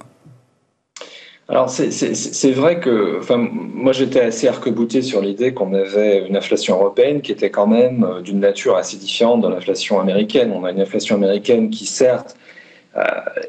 Alors 1.50 1.70
c'est 1.70 2.52
vrai 2.52 2.82
que, 2.82 3.20
enfin, 3.20 3.38
moi 3.38 3.94
j'étais 3.94 4.20
assez 4.20 4.50
arc-bouté 4.50 5.02
sur 5.02 5.22
l'idée 5.22 5.54
qu'on 5.54 5.74
avait 5.74 6.28
une 6.28 6.36
inflation 6.36 6.76
européenne 6.76 7.22
qui 7.22 7.32
était 7.32 7.52
quand 7.52 7.68
même 7.68 8.04
euh, 8.04 8.22
d'une 8.22 8.42
nature 8.42 8.76
assez 8.76 8.98
différente 8.98 9.44
de 9.44 9.48
l'inflation 9.48 10.02
américaine. 10.02 10.52
On 10.54 10.66
a 10.66 10.72
une 10.72 10.82
inflation 10.82 11.16
américaine 11.16 11.70
qui 11.70 11.86
certes 11.86 12.36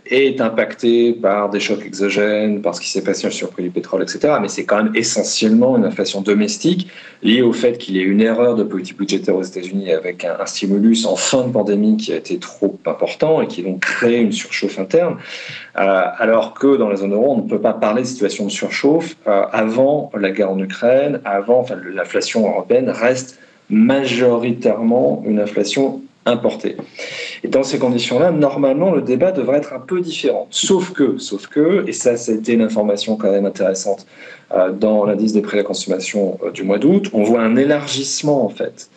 est 0.06 0.40
impacté 0.40 1.12
par 1.12 1.50
des 1.50 1.60
chocs 1.60 1.84
exogènes, 1.84 2.62
par 2.62 2.74
ce 2.74 2.80
qui 2.80 2.90
s'est 2.90 3.02
passé 3.02 3.30
sur 3.30 3.46
le 3.48 3.52
prix 3.52 3.62
du 3.62 3.70
pétrole, 3.70 4.02
etc. 4.02 4.34
Mais 4.40 4.48
c'est 4.48 4.64
quand 4.64 4.82
même 4.82 4.92
essentiellement 4.94 5.76
une 5.76 5.84
inflation 5.84 6.20
domestique 6.20 6.88
liée 7.22 7.42
au 7.42 7.52
fait 7.52 7.78
qu'il 7.78 7.96
y 7.96 8.00
ait 8.00 8.04
une 8.04 8.20
erreur 8.20 8.54
de 8.54 8.62
politique 8.62 8.98
budgétaire 8.98 9.36
aux 9.36 9.42
États-Unis 9.42 9.92
avec 9.92 10.24
un, 10.24 10.44
stimulus 10.46 11.04
en 11.06 11.16
fin 11.16 11.46
de 11.46 11.52
pandémie 11.52 11.96
qui 11.96 12.12
a 12.12 12.16
été 12.16 12.38
trop 12.38 12.78
important 12.86 13.42
et 13.42 13.46
qui 13.46 13.60
a 13.62 13.64
donc 13.64 13.80
créé 13.80 14.18
une 14.18 14.32
surchauffe 14.32 14.78
interne. 14.78 15.16
Euh, 15.78 16.02
alors 16.18 16.54
que 16.54 16.76
dans 16.76 16.88
la 16.88 16.96
zone 16.96 17.12
euro, 17.12 17.34
on 17.34 17.42
ne 17.42 17.48
peut 17.48 17.60
pas 17.60 17.72
parler 17.72 18.02
de 18.02 18.06
situation 18.06 18.44
de 18.46 18.50
surchauffe 18.50 19.16
euh, 19.26 19.44
avant 19.52 20.10
la 20.18 20.30
guerre 20.30 20.50
en 20.50 20.58
Ukraine, 20.58 21.20
avant, 21.24 21.64
l'inflation 21.92 22.48
européenne 22.48 22.90
reste 22.90 23.38
majoritairement 23.70 25.22
une 25.26 25.40
inflation 25.40 26.02
importé. 26.28 26.76
Et 27.42 27.48
dans 27.48 27.62
ces 27.62 27.78
conditions-là, 27.78 28.30
normalement, 28.30 28.90
le 28.92 29.02
débat 29.02 29.32
devrait 29.32 29.58
être 29.58 29.72
un 29.72 29.80
peu 29.80 30.00
différent. 30.00 30.46
Sauf 30.50 30.92
que, 30.92 31.18
sauf 31.18 31.46
que, 31.46 31.84
et 31.86 31.92
ça, 31.92 32.16
c'était 32.16 32.54
une 32.54 32.62
information 32.62 33.16
quand 33.16 33.30
même 33.30 33.46
intéressante 33.46 34.06
euh, 34.54 34.70
dans 34.70 35.04
l'indice 35.04 35.32
des 35.32 35.42
prix 35.42 35.58
à 35.58 35.60
la 35.62 35.64
consommation 35.64 36.38
euh, 36.42 36.50
du 36.50 36.62
mois 36.62 36.78
d'août, 36.78 37.10
on 37.12 37.22
voit 37.22 37.40
un 37.40 37.56
élargissement, 37.56 38.44
en 38.44 38.48
fait, 38.48 38.88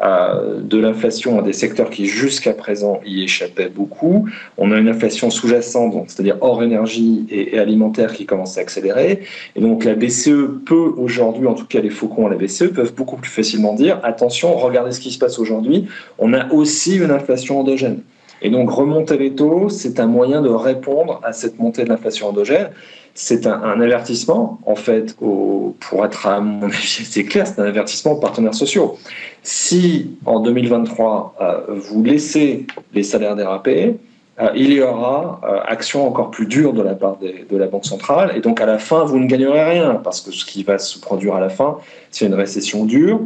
de 0.00 0.78
l'inflation 0.78 1.38
à 1.38 1.42
des 1.42 1.52
secteurs 1.52 1.90
qui 1.90 2.06
jusqu'à 2.06 2.52
présent 2.52 3.00
y 3.04 3.24
échappaient 3.24 3.68
beaucoup. 3.68 4.28
On 4.56 4.70
a 4.70 4.78
une 4.78 4.88
inflation 4.88 5.30
sous-jacente, 5.30 5.94
c'est-à-dire 6.08 6.36
hors 6.40 6.62
énergie 6.62 7.26
et, 7.30 7.58
alimentaire, 7.58 8.12
qui 8.12 8.24
commence 8.26 8.58
à 8.58 8.60
accélérer. 8.60 9.20
Et 9.56 9.60
donc 9.60 9.84
la 9.84 9.94
BCE 9.94 10.62
peut 10.64 10.92
aujourd'hui, 10.96 11.46
en 11.46 11.54
tout 11.54 11.66
cas 11.66 11.80
les 11.80 11.90
faucons 11.90 12.26
à 12.26 12.30
la 12.30 12.36
BCE, 12.36 12.72
peuvent 12.72 12.94
beaucoup 12.94 13.16
plus 13.16 13.30
facilement 13.30 13.74
dire 13.74 14.00
attention, 14.04 14.56
regardez 14.56 14.92
ce 14.92 15.00
qui 15.00 15.10
se 15.10 15.18
passe 15.18 15.38
aujourd'hui. 15.38 15.86
On 16.18 16.32
a 16.32 16.52
aussi 16.52 16.96
une 16.96 17.10
inflation 17.10 17.60
endogène. 17.60 18.02
Et 18.42 18.50
donc 18.50 18.70
remonter 18.70 19.16
les 19.16 19.32
taux, 19.32 19.68
c'est 19.68 20.00
un 20.00 20.06
moyen 20.06 20.42
de 20.42 20.48
répondre 20.48 21.20
à 21.24 21.32
cette 21.32 21.58
montée 21.58 21.84
de 21.84 21.88
l'inflation 21.88 22.28
endogène. 22.28 22.70
C'est 23.14 23.48
un, 23.48 23.80
avertissement, 23.80 24.60
en 24.64 24.76
fait, 24.76 25.16
pour 25.16 26.04
être 26.04 26.26
à 26.26 26.40
mon 26.40 26.66
avis 26.66 27.04
c'est 27.04 27.24
clair, 27.24 27.48
c'est 27.48 27.60
un 27.60 27.64
avertissement 27.64 28.12
aux 28.12 28.20
partenaires 28.20 28.54
sociaux. 28.54 28.96
Si 29.42 30.16
en 30.24 30.38
2023, 30.40 31.34
euh, 31.40 31.60
vous 31.68 32.04
laissez 32.04 32.66
les 32.94 33.02
salaires 33.02 33.34
déraper, 33.34 33.96
euh, 34.40 34.50
il 34.54 34.72
y 34.72 34.80
aura 34.80 35.40
euh, 35.42 35.58
action 35.66 36.06
encore 36.06 36.30
plus 36.30 36.46
dure 36.46 36.72
de 36.72 36.82
la 36.82 36.94
part 36.94 37.18
de 37.18 37.56
la 37.56 37.66
Banque 37.66 37.86
centrale. 37.86 38.36
Et 38.36 38.40
donc, 38.40 38.60
à 38.60 38.66
la 38.66 38.78
fin, 38.78 39.04
vous 39.04 39.18
ne 39.18 39.26
gagnerez 39.26 39.64
rien, 39.64 39.96
parce 39.96 40.20
que 40.20 40.30
ce 40.30 40.44
qui 40.44 40.62
va 40.62 40.78
se 40.78 41.00
produire 41.00 41.34
à 41.34 41.40
la 41.40 41.48
fin, 41.48 41.78
c'est 42.12 42.26
une 42.26 42.34
récession 42.34 42.84
dure. 42.84 43.20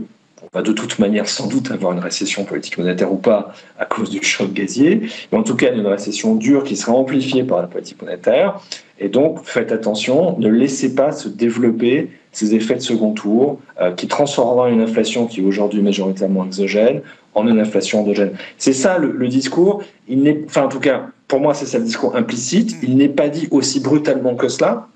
Va 0.54 0.61
de 0.61 0.73
toute 0.73 0.99
manière 0.99 1.30
sans 1.30 1.47
doute 1.47 1.71
avoir 1.71 1.92
une 1.92 1.99
récession 1.99 2.44
politique 2.44 2.76
monétaire 2.76 3.11
ou 3.11 3.16
pas 3.16 3.54
à 3.78 3.87
cause 3.87 4.11
du 4.11 4.23
choc 4.23 4.52
gazier, 4.52 5.00
mais 5.32 5.38
en 5.38 5.42
tout 5.42 5.56
cas 5.56 5.73
une 5.73 5.87
récession 5.87 6.35
dure 6.35 6.62
qui 6.64 6.76
sera 6.76 6.92
amplifiée 6.92 7.42
par 7.42 7.62
la 7.62 7.68
politique 7.68 8.02
monétaire. 8.02 8.61
Et 8.99 9.09
donc 9.09 9.42
faites 9.44 9.73
attention, 9.73 10.38
ne 10.38 10.49
laissez 10.49 10.94
pas 10.94 11.11
se 11.11 11.30
développer 11.30 12.11
ces 12.32 12.54
effets 12.54 12.75
de 12.75 12.80
second 12.80 13.12
tour 13.12 13.61
euh, 13.80 13.92
qui 13.92 14.09
transformeront 14.09 14.66
une 14.66 14.82
inflation 14.82 15.26
qui 15.26 15.40
est 15.40 15.44
aujourd'hui 15.44 15.80
majoritairement 15.80 16.44
exogène 16.44 17.00
en 17.35 17.49
une 17.49 17.59
inflation 17.59 18.02
endogène. 18.02 18.32
C'est 18.59 18.75
ça 18.75 18.99
le, 18.99 19.28
discours. 19.28 19.82
Il 20.06 20.23
n'est, 20.23 20.42
enfin 20.44 20.64
en 20.64 20.68
tout 20.68 20.80
cas, 20.80 21.06
pour 21.28 21.40
moi 21.40 21.54
c'est 21.54 21.64
ça 21.64 21.78
le 21.78 21.85
discours 21.85 22.14
implicite. 22.14 22.76
Il 22.82 22.99
n'est 22.99 23.09
pas 23.09 23.30
dit 23.30 23.49
aussi 23.52 23.80
brutalement 23.80 24.35
que 24.35 24.49
cela, 24.49 24.87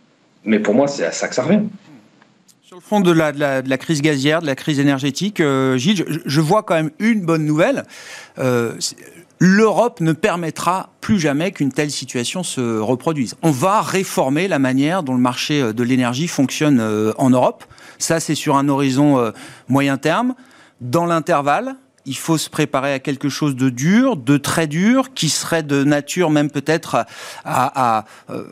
mais 0.45 0.59
pour 0.59 0.75
moi 0.75 0.87
c'est 0.87 1.07
à 1.07 1.13
ça 1.13 1.29
que 1.29 1.35
ça 1.35 1.45
revient. 1.45 1.63
Sur 2.77 2.83
le 2.83 2.89
fond 2.89 3.01
de 3.01 3.11
la, 3.11 3.33
de 3.33 3.71
la, 3.71 3.79
crise 3.79 4.03
gazière, 4.03 4.43
de 4.43 4.47
la 4.47 4.55
crise 4.55 4.81
énergétique, 4.81 5.41
euh, 5.41 5.79
Gilles, 5.79 6.05
je, 6.27 6.41
vois 6.43 6.63
quand 6.63 6.75
même 6.75 6.91
une 6.99 7.23
bonne 7.23 7.47
nouvelle. 7.47 7.85
Euh, 8.39 8.75
L'Europe 9.39 10.03
ne 10.03 10.13
permettra 10.13 10.91
plus 11.01 11.19
jamais 11.19 11.53
qu'une 11.53 11.73
telle 11.73 11.91
situation 11.91 12.43
se 12.43 12.79
reproduise. 12.79 13.35
On 13.41 13.51
va 13.51 13.81
réformer 13.81 14.47
la 14.47 14.59
manière 14.59 15.03
dont 15.03 15.15
le 15.15 15.21
marché 15.21 15.63
euh, 15.63 15.73
de 15.73 15.83
l'énergie 15.83 16.29
fonctionne 16.29 16.79
en 17.17 17.31
Europe. 17.31 17.65
Ça, 17.97 18.21
c'est 18.21 18.35
sur 18.35 18.59
un 18.59 18.69
horizon 18.69 19.33
moyen 19.69 19.97
terme. 19.97 20.35
Dans 20.83 21.07
l'intervalle, 21.07 21.77
il 22.07 22.17
faut 22.17 22.39
se 22.39 22.49
préparer 22.49 22.93
à 22.93 22.99
quelque 23.01 23.29
chose 23.29 23.57
de 23.57 23.69
dur, 23.69 24.17
de 24.17 24.37
très 24.37 24.67
dur, 24.67 25.13
qui 25.13 25.29
serait 25.29 25.65
de 25.65 25.85
nature 25.85 26.31
même 26.31 26.51
peut-être 26.51 27.05
à, 27.45 28.05
euh, 28.31 28.45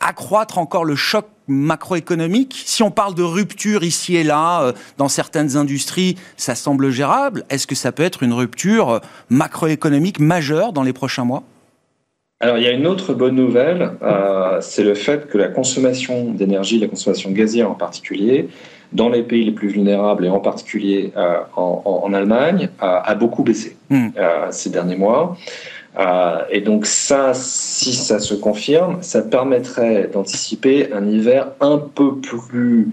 accroître 0.00 0.58
encore 0.58 0.84
le 0.84 0.94
choc 0.94 1.26
macroéconomique. 1.48 2.62
Si 2.64 2.82
on 2.82 2.90
parle 2.90 3.14
de 3.14 3.22
rupture 3.22 3.82
ici 3.82 4.16
et 4.16 4.22
là, 4.22 4.62
euh, 4.62 4.72
dans 4.98 5.08
certaines 5.08 5.56
industries, 5.56 6.16
ça 6.36 6.54
semble 6.54 6.90
gérable. 6.90 7.44
Est-ce 7.48 7.66
que 7.66 7.74
ça 7.74 7.90
peut 7.90 8.04
être 8.04 8.22
une 8.22 8.34
rupture 8.34 8.90
euh, 8.90 8.98
macroéconomique 9.30 10.20
majeure 10.20 10.72
dans 10.72 10.82
les 10.82 10.92
prochains 10.92 11.24
mois? 11.24 11.42
Alors, 12.42 12.56
il 12.58 12.64
y 12.64 12.68
a 12.68 12.72
une 12.72 12.86
autre 12.86 13.12
bonne 13.12 13.34
nouvelle, 13.34 13.98
c'est 14.62 14.82
le 14.82 14.94
fait 14.94 15.28
que 15.28 15.36
la 15.36 15.48
consommation 15.48 16.32
d'énergie, 16.32 16.78
la 16.78 16.88
consommation 16.88 17.30
gazière 17.32 17.70
en 17.70 17.74
particulier, 17.74 18.48
dans 18.92 19.08
les 19.08 19.22
pays 19.22 19.44
les 19.44 19.52
plus 19.52 19.68
vulnérables 19.68 20.24
et 20.24 20.28
en 20.28 20.40
particulier 20.40 21.12
euh, 21.16 21.38
en, 21.56 22.12
Allemagne 22.12 22.70
a, 22.80 23.14
beaucoup 23.14 23.42
baissé 23.42 23.76
hmm. 23.88 24.08
euh, 24.16 24.46
ces 24.50 24.70
derniers 24.70 24.96
mois. 24.96 25.36
Euh, 25.98 26.42
et 26.50 26.60
donc 26.60 26.86
ça, 26.86 27.32
si 27.34 27.92
ça 27.92 28.18
se 28.18 28.34
confirme, 28.34 28.98
ça 29.02 29.22
permettrait 29.22 30.08
d'anticiper 30.12 30.92
un 30.92 31.08
hiver 31.08 31.48
un 31.60 31.78
peu 31.78 32.16
plus 32.16 32.88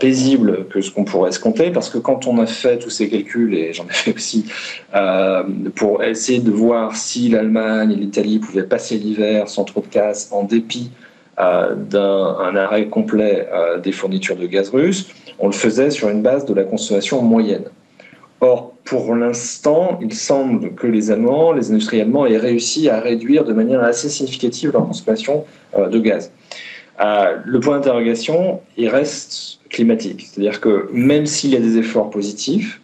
paisible 0.00 0.66
que 0.68 0.80
ce 0.80 0.90
qu'on 0.90 1.04
pourrait 1.04 1.30
escompter, 1.30 1.70
parce 1.70 1.88
que 1.88 1.98
quand 1.98 2.26
on 2.26 2.38
a 2.38 2.46
fait 2.46 2.78
tous 2.80 2.90
ces 2.90 3.08
calculs, 3.08 3.54
et 3.54 3.72
j'en 3.72 3.84
ai 3.84 3.92
fait 3.92 4.12
aussi, 4.12 4.46
pour 5.76 6.02
essayer 6.02 6.40
de 6.40 6.50
voir 6.50 6.96
si 6.96 7.28
l'Allemagne 7.28 7.92
et 7.92 7.94
l'Italie 7.94 8.40
pouvaient 8.40 8.64
passer 8.64 8.98
l'hiver 8.98 9.48
sans 9.48 9.62
trop 9.62 9.80
de 9.80 9.86
casse, 9.86 10.28
en 10.32 10.42
dépit 10.42 10.90
euh, 10.90 11.01
d'un 11.76 12.56
arrêt 12.56 12.86
complet 12.88 13.48
euh, 13.52 13.78
des 13.78 13.92
fournitures 13.92 14.36
de 14.36 14.46
gaz 14.46 14.70
russe, 14.70 15.08
on 15.38 15.46
le 15.46 15.52
faisait 15.52 15.90
sur 15.90 16.08
une 16.08 16.22
base 16.22 16.44
de 16.44 16.54
la 16.54 16.64
consommation 16.64 17.22
moyenne. 17.22 17.64
Or, 18.40 18.72
pour 18.84 19.14
l'instant, 19.14 19.98
il 20.02 20.12
semble 20.12 20.74
que 20.74 20.86
les 20.86 21.10
Allemands, 21.10 21.52
les 21.52 21.70
industriels 21.70 22.06
allemands, 22.06 22.26
aient 22.26 22.36
réussi 22.36 22.88
à 22.88 23.00
réduire 23.00 23.44
de 23.44 23.52
manière 23.52 23.82
assez 23.82 24.08
significative 24.08 24.72
leur 24.72 24.86
consommation 24.86 25.44
euh, 25.76 25.88
de 25.88 25.98
gaz. 25.98 26.32
le 26.98 27.58
point 27.60 27.76
d'interrogation, 27.76 28.60
il 28.76 28.88
reste 28.88 29.60
climatique. 29.70 30.26
C'est-à-dire 30.26 30.60
que 30.60 30.88
même 30.92 31.26
s'il 31.26 31.50
y 31.50 31.56
a 31.56 31.60
des 31.60 31.78
efforts 31.78 32.10
positifs, 32.10 32.80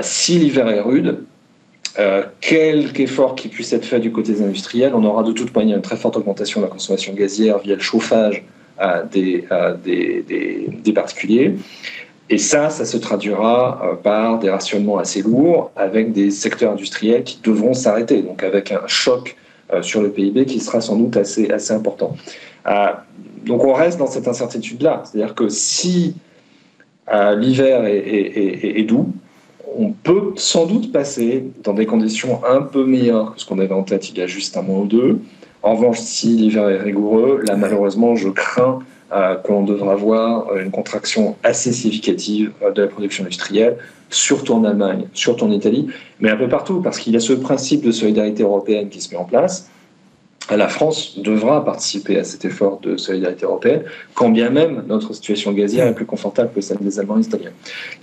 si 0.00 0.38
l'hiver 0.38 0.68
est 0.68 0.80
rude, 0.80 1.18
euh, 1.98 2.22
quelque 2.40 3.00
effort 3.00 3.34
qui 3.34 3.48
puisse 3.48 3.72
être 3.72 3.84
fait 3.84 3.98
du 3.98 4.12
côté 4.12 4.32
des 4.32 4.42
industriels, 4.42 4.92
on 4.94 5.02
aura 5.04 5.24
de 5.24 5.32
toute 5.32 5.54
manière 5.56 5.76
une 5.76 5.82
très 5.82 5.96
forte 5.96 6.16
augmentation 6.16 6.60
de 6.60 6.66
la 6.66 6.70
consommation 6.70 7.12
gazière 7.12 7.58
via 7.58 7.74
le 7.74 7.80
chauffage 7.80 8.44
des, 9.10 9.44
des, 9.84 10.92
particuliers. 10.92 11.56
Et 12.30 12.38
ça, 12.38 12.70
ça 12.70 12.84
se 12.84 12.96
traduira 12.98 13.82
euh, 13.82 13.94
par 13.96 14.38
des 14.38 14.48
rationnements 14.48 14.98
assez 14.98 15.22
lourds 15.22 15.72
avec 15.74 16.12
des 16.12 16.30
secteurs 16.30 16.72
industriels 16.72 17.24
qui 17.24 17.40
devront 17.42 17.74
s'arrêter, 17.74 18.22
donc 18.22 18.44
avec 18.44 18.70
un 18.70 18.86
choc 18.86 19.34
euh, 19.72 19.82
sur 19.82 20.00
le 20.00 20.10
PIB 20.10 20.44
qui 20.44 20.60
sera 20.60 20.80
sans 20.80 20.94
doute 20.94 21.16
assez 21.16 21.72
important. 21.72 22.16
donc 23.44 23.64
on 23.64 23.72
reste 23.72 23.98
dans 23.98 24.06
cette 24.06 24.28
incertitude-là. 24.28 25.02
C'est-à-dire 25.04 25.34
que 25.34 25.48
si 25.48 26.14
l'hiver 27.10 27.86
est, 27.86 28.86
doux, 28.86 29.08
on 29.76 29.90
peut 29.90 30.32
sans 30.36 30.66
doute 30.66 30.92
passer 30.92 31.44
dans 31.62 31.74
des 31.74 31.86
conditions 31.86 32.40
un 32.44 32.62
peu 32.62 32.84
meilleures 32.84 33.34
que 33.34 33.40
ce 33.40 33.46
qu'on 33.46 33.58
avait 33.58 33.72
en 33.72 33.82
tête 33.82 34.10
il 34.10 34.18
y 34.18 34.22
a 34.22 34.26
juste 34.26 34.56
un 34.56 34.62
mois 34.62 34.80
ou 34.80 34.86
deux. 34.86 35.20
En 35.62 35.74
revanche, 35.74 35.98
si 35.98 36.28
l'hiver 36.28 36.68
est 36.68 36.80
rigoureux, 36.80 37.42
là 37.46 37.56
malheureusement, 37.56 38.14
je 38.16 38.28
crains 38.28 38.78
euh, 39.12 39.36
qu'on 39.36 39.64
devra 39.64 39.92
avoir 39.92 40.56
une 40.56 40.70
contraction 40.70 41.36
assez 41.42 41.72
significative 41.72 42.52
euh, 42.62 42.70
de 42.70 42.82
la 42.82 42.88
production 42.88 43.24
industrielle, 43.24 43.78
surtout 44.10 44.52
en 44.52 44.64
Allemagne, 44.64 45.06
surtout 45.14 45.46
en 45.46 45.50
Italie, 45.50 45.88
mais 46.20 46.30
un 46.30 46.36
peu 46.36 46.48
partout, 46.48 46.80
parce 46.82 46.98
qu'il 46.98 47.14
y 47.14 47.16
a 47.16 47.20
ce 47.20 47.32
principe 47.32 47.82
de 47.82 47.90
solidarité 47.90 48.42
européenne 48.42 48.88
qui 48.88 49.00
se 49.00 49.10
met 49.10 49.16
en 49.16 49.24
place 49.24 49.70
la 50.56 50.68
France 50.68 51.18
devra 51.18 51.64
participer 51.64 52.18
à 52.18 52.24
cet 52.24 52.44
effort 52.44 52.80
de 52.80 52.96
solidarité 52.96 53.44
européenne, 53.44 53.82
quand 54.14 54.30
bien 54.30 54.50
même 54.50 54.84
notre 54.86 55.12
situation 55.12 55.52
gazière 55.52 55.86
est 55.86 55.94
plus 55.94 56.06
confortable 56.06 56.50
que 56.54 56.60
celle 56.60 56.78
des 56.78 56.98
Allemands 56.98 57.16
et 57.16 57.20
des 57.20 57.26
Italiens. 57.26 57.52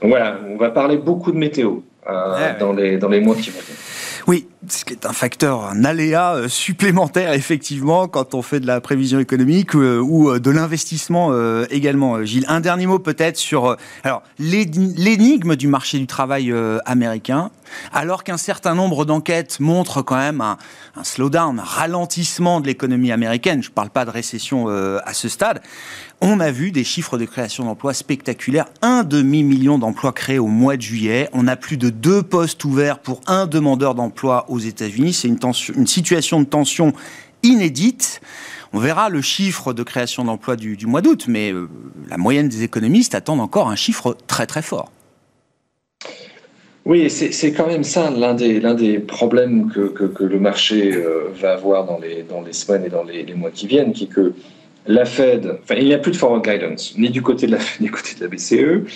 Donc 0.01 0.09
voilà, 0.11 0.39
on 0.47 0.57
va 0.57 0.69
parler 0.69 0.97
beaucoup 0.97 1.31
de 1.31 1.37
météo 1.37 1.77
euh, 2.09 2.53
dans, 2.59 2.73
les, 2.73 2.97
dans 2.97 3.09
les 3.09 3.19
mois 3.19 3.35
qui 3.35 3.49
vont 3.49 3.59
venir. 3.59 3.79
Oui, 4.27 4.47
ce 4.69 4.85
qui 4.85 4.93
est 4.93 5.05
un 5.05 5.13
facteur, 5.13 5.65
un 5.65 5.83
aléa 5.83 6.35
euh, 6.35 6.47
supplémentaire 6.47 7.33
effectivement 7.33 8.07
quand 8.07 8.33
on 8.33 8.41
fait 8.41 8.59
de 8.59 8.67
la 8.67 8.81
prévision 8.81 9.19
économique 9.19 9.75
euh, 9.75 9.99
ou 9.99 10.29
euh, 10.29 10.39
de 10.39 10.49
l'investissement 10.49 11.33
également. 11.69 12.23
Gilles, 12.23 12.45
un 12.47 12.59
dernier 12.59 12.87
mot 12.87 12.99
peut-être 12.99 13.37
sur 13.37 13.77
l'énigme 14.39 15.55
du 15.55 15.67
marché 15.67 15.97
du 15.97 16.07
travail 16.07 16.53
américain, 16.85 17.51
alors 17.93 18.23
qu'un 18.23 18.37
certain 18.37 18.75
nombre 18.75 19.05
d'enquêtes 19.05 19.59
montrent 19.59 20.01
quand 20.01 20.17
même 20.17 20.41
un, 20.41 20.57
un, 20.95 21.03
slowdown, 21.03 21.59
un 21.59 21.63
ralentissement 21.63 22.61
de 22.61 22.67
l'économie 22.67 23.11
américaine. 23.11 23.63
Je 23.63 23.69
ne 23.69 23.73
parle 23.73 23.89
pas 23.89 24.05
de 24.05 24.11
récession 24.11 24.67
à 24.67 25.13
ce 25.13 25.29
stade. 25.29 25.61
On 26.21 26.39
a 26.39 26.49
vu 26.49 26.71
des 26.71 26.85
chiffres 26.85 27.17
de 27.17 27.25
création 27.25 27.65
d'emplois 27.65 27.93
spectaculaires. 27.93 28.67
Un 28.81 29.03
demi-million 29.03 29.77
d'emplois 29.77 30.13
créés 30.13 30.39
au 30.39 30.47
mois 30.47 30.77
de 30.77 30.81
juillet. 30.81 31.29
On 31.33 31.47
a 31.47 31.57
plus 31.57 31.77
de 31.77 31.89
deux 31.89 32.23
postes 32.23 32.63
ouverts 32.63 32.99
pour 32.99 33.19
un 33.27 33.47
demandeur 33.47 33.95
d'emploi 33.95 34.45
aux 34.55 34.59
États-Unis. 34.59 35.13
C'est 35.13 35.27
une, 35.27 35.87
situation 35.87 36.39
de 36.39 36.45
tension 36.45 36.93
inédite. 37.43 38.21
On 38.73 38.79
verra 38.79 39.09
le 39.09 39.21
chiffre 39.21 39.73
de 39.73 39.83
création 39.83 40.25
d'emplois 40.25 40.55
du, 40.55 40.77
mois 40.85 41.01
d'août, 41.01 41.25
mais 41.27 41.53
euh, 41.53 41.69
la 42.09 42.17
moyenne 42.17 42.49
des 42.49 42.63
économistes 42.63 43.15
attendent 43.15 43.41
encore 43.41 43.69
un 43.69 43.75
chiffre 43.75 44.17
très 44.27 44.45
très 44.45 44.61
fort. 44.61 44.91
Oui, 46.85 47.09
c'est 47.09 47.51
quand 47.51 47.65
même 47.65 47.83
ça 47.83 48.11
l'un 48.11 48.35
des, 48.35 48.59
des 48.59 48.99
problèmes 48.99 49.71
que, 49.71 50.23
le 50.23 50.39
marché 50.39 50.93
euh, 50.93 51.29
va 51.41 51.53
avoir 51.53 51.85
dans 51.85 51.97
les, 51.97 52.21
dans 52.21 52.41
les 52.41 52.53
semaines 52.53 52.85
et 52.85 52.89
dans 52.89 53.03
les, 53.03 53.23
les 53.23 53.33
mois 53.33 53.49
qui 53.49 53.65
viennent, 53.65 53.91
qui 53.91 54.03
est 54.03 54.07
que 54.07 54.33
la 54.87 55.05
Fed, 55.05 55.57
enfin, 55.63 55.75
il 55.79 55.85
n'y 55.85 55.93
a 55.93 55.97
plus 55.97 56.11
de 56.11 56.17
forward 56.17 56.43
guidance, 56.43 56.93
ni 56.97 57.09
du 57.09 57.21
côté 57.21 57.47
de 57.47 57.53
la 57.53 57.59
Fed, 57.59 57.79
ni 57.81 57.87
du 57.87 57.91
côté 57.91 58.13
de 58.15 58.23
la 58.23 58.27
BCE. 58.27 58.87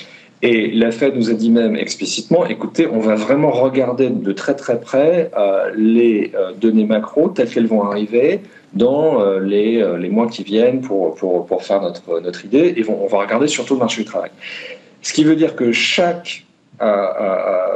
Et 0.42 0.72
la 0.72 0.92
Fed 0.92 1.16
nous 1.16 1.30
a 1.30 1.34
dit 1.34 1.50
même 1.50 1.76
explicitement, 1.76 2.46
écoutez, 2.46 2.88
on 2.88 3.00
va 3.00 3.16
vraiment 3.16 3.52
regarder 3.52 4.10
de 4.10 4.32
très 4.32 4.56
très 4.56 4.80
près 4.80 5.32
euh, 5.38 5.72
les 5.76 6.32
euh, 6.34 6.54
données 6.54 6.86
macro 6.86 7.28
telles 7.28 7.50
qu'elles 7.50 7.68
vont 7.68 7.84
arriver 7.84 8.40
dans 8.74 9.22
euh, 9.22 9.40
les, 9.40 9.84
les, 10.00 10.10
mois 10.10 10.28
qui 10.28 10.44
viennent 10.44 10.80
pour, 10.80 11.16
pour, 11.16 11.46
pour, 11.46 11.64
faire 11.64 11.82
notre, 11.82 12.22
notre 12.22 12.46
idée, 12.46 12.74
et 12.78 12.86
on 12.88 13.08
va 13.08 13.18
regarder 13.18 13.48
surtout 13.48 13.74
le 13.74 13.80
marché 13.80 14.04
du 14.04 14.08
travail. 14.08 14.32
Ce 15.02 15.12
qui 15.12 15.24
veut 15.24 15.36
dire 15.36 15.56
que 15.56 15.72
chaque 15.72 16.46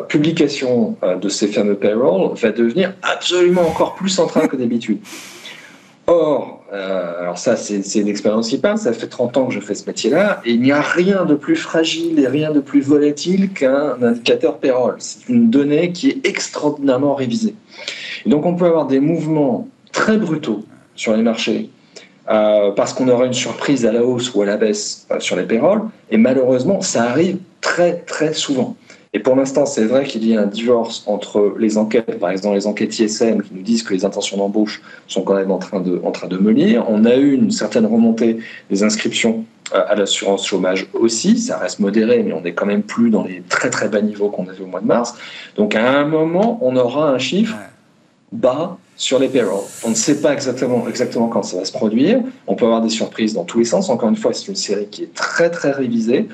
publication 0.07 0.95
de 1.21 1.27
ces 1.27 1.47
fameux 1.47 1.75
payrolls 1.75 2.35
va 2.35 2.51
devenir 2.51 2.93
absolument 3.01 3.63
encore 3.63 3.95
plus 3.95 4.07
centrale 4.07 4.47
que 4.47 4.55
d'habitude. 4.55 4.99
Or, 6.07 6.63
euh, 6.73 7.21
alors 7.21 7.37
ça, 7.37 7.55
c'est 7.55 7.79
une 7.95 8.07
expérience 8.07 8.49
qui. 8.49 8.59
Ça 8.59 8.93
fait 8.93 9.07
30 9.07 9.37
ans 9.37 9.45
que 9.45 9.53
je 9.53 9.59
fais 9.59 9.75
ce 9.75 9.85
métier-là, 9.85 10.41
et 10.45 10.51
il 10.51 10.61
n'y 10.61 10.71
a 10.71 10.81
rien 10.81 11.25
de 11.25 11.35
plus 11.35 11.55
fragile 11.55 12.19
et 12.19 12.27
rien 12.27 12.51
de 12.51 12.59
plus 12.59 12.81
volatile 12.81 13.53
qu'un 13.53 14.01
indicateur 14.01 14.57
payroll. 14.57 14.95
C'est 14.99 15.29
une 15.29 15.49
donnée 15.49 15.91
qui 15.91 16.09
est 16.09 16.27
extraordinairement 16.27 17.15
révisée. 17.15 17.55
Et 18.25 18.29
donc, 18.29 18.45
on 18.45 18.55
peut 18.55 18.65
avoir 18.65 18.87
des 18.87 18.99
mouvements 18.99 19.67
très 19.91 20.17
brutaux 20.17 20.63
sur 20.95 21.15
les 21.15 21.23
marchés 21.23 21.69
euh, 22.29 22.71
parce 22.71 22.93
qu'on 22.93 23.07
aura 23.07 23.25
une 23.25 23.33
surprise 23.33 23.85
à 23.85 23.91
la 23.91 24.03
hausse 24.03 24.33
ou 24.33 24.41
à 24.41 24.45
la 24.45 24.57
baisse 24.57 25.07
euh, 25.11 25.19
sur 25.19 25.35
les 25.35 25.43
payrolls. 25.43 25.83
Et 26.09 26.17
malheureusement, 26.17 26.81
ça 26.81 27.03
arrive 27.03 27.37
très, 27.61 27.99
très 27.99 28.33
souvent. 28.33 28.75
Et 29.15 29.19
pour 29.19 29.35
l'instant, 29.35 29.67
c'est 29.67 29.85
vrai 29.85 30.05
qu'il 30.05 30.27
y 30.27 30.35
a 30.35 30.41
un 30.41 30.47
divorce 30.47 31.03
entre 31.05 31.55
les 31.59 31.77
enquêtes, 31.77 32.19
par 32.19 32.31
exemple 32.31 32.55
les 32.55 32.65
enquêtes 32.65 32.97
ISM 32.97 33.43
qui 33.43 33.53
nous 33.53 33.61
disent 33.61 33.83
que 33.83 33.93
les 33.93 34.05
intentions 34.05 34.37
d'embauche 34.37 34.81
sont 35.07 35.21
quand 35.21 35.35
même 35.35 35.51
en 35.51 35.59
train 35.59 35.79
de, 35.79 36.01
en 36.03 36.11
train 36.11 36.27
de. 36.27 36.39
On 36.87 37.05
a 37.05 37.15
eu 37.15 37.33
une 37.33 37.51
certaine 37.51 37.85
remontée 37.85 38.39
des 38.71 38.83
inscriptions 38.83 39.45
euh, 39.75 39.83
à 39.87 39.95
l'assurance 39.95 40.47
chômage 40.47 40.87
aussi. 40.93 41.37
Ça 41.37 41.57
reste 41.57 41.79
modéré, 41.79 42.23
mais 42.23 42.33
on 42.33 42.41
n'est 42.41 42.53
quand 42.53 42.65
même 42.65 42.81
plus 42.81 43.11
dans 43.11 43.23
les 43.23 43.43
très 43.47 43.69
très 43.69 43.87
bas 43.87 44.01
niveaux 44.01 44.29
qu'on 44.29 44.47
avait 44.47 44.61
au 44.61 44.67
mois 44.67 44.81
de 44.81 44.87
mars. 44.87 45.15
Donc 45.55 45.75
à 45.75 45.99
un 45.99 46.05
moment, 46.05 46.57
on 46.61 46.75
aura 46.75 47.11
un 47.11 47.19
chiffre 47.19 47.55
bas 48.31 48.77
sur 48.95 49.19
les 49.19 49.27
payrolls. 49.27 49.63
On 49.83 49.89
ne 49.89 49.95
sait 49.95 50.21
pas 50.21 50.33
exactement, 50.33 50.87
exactement 50.87 51.27
quand 51.27 51.43
ça 51.43 51.57
va 51.57 51.65
se 51.65 51.71
produire. 51.71 52.19
On 52.47 52.55
peut 52.55 52.65
avoir 52.65 52.81
des 52.81 52.89
surprises 52.89 53.33
dans 53.33 53.43
tous 53.43 53.59
les 53.59 53.65
sens. 53.65 53.89
Encore 53.89 54.09
une 54.09 54.15
fois, 54.15 54.33
c'est 54.33 54.47
une 54.47 54.55
série 54.55 54.87
qui 54.87 55.03
est 55.03 55.13
très 55.13 55.51
très 55.51 55.71
révisée. 55.71 56.27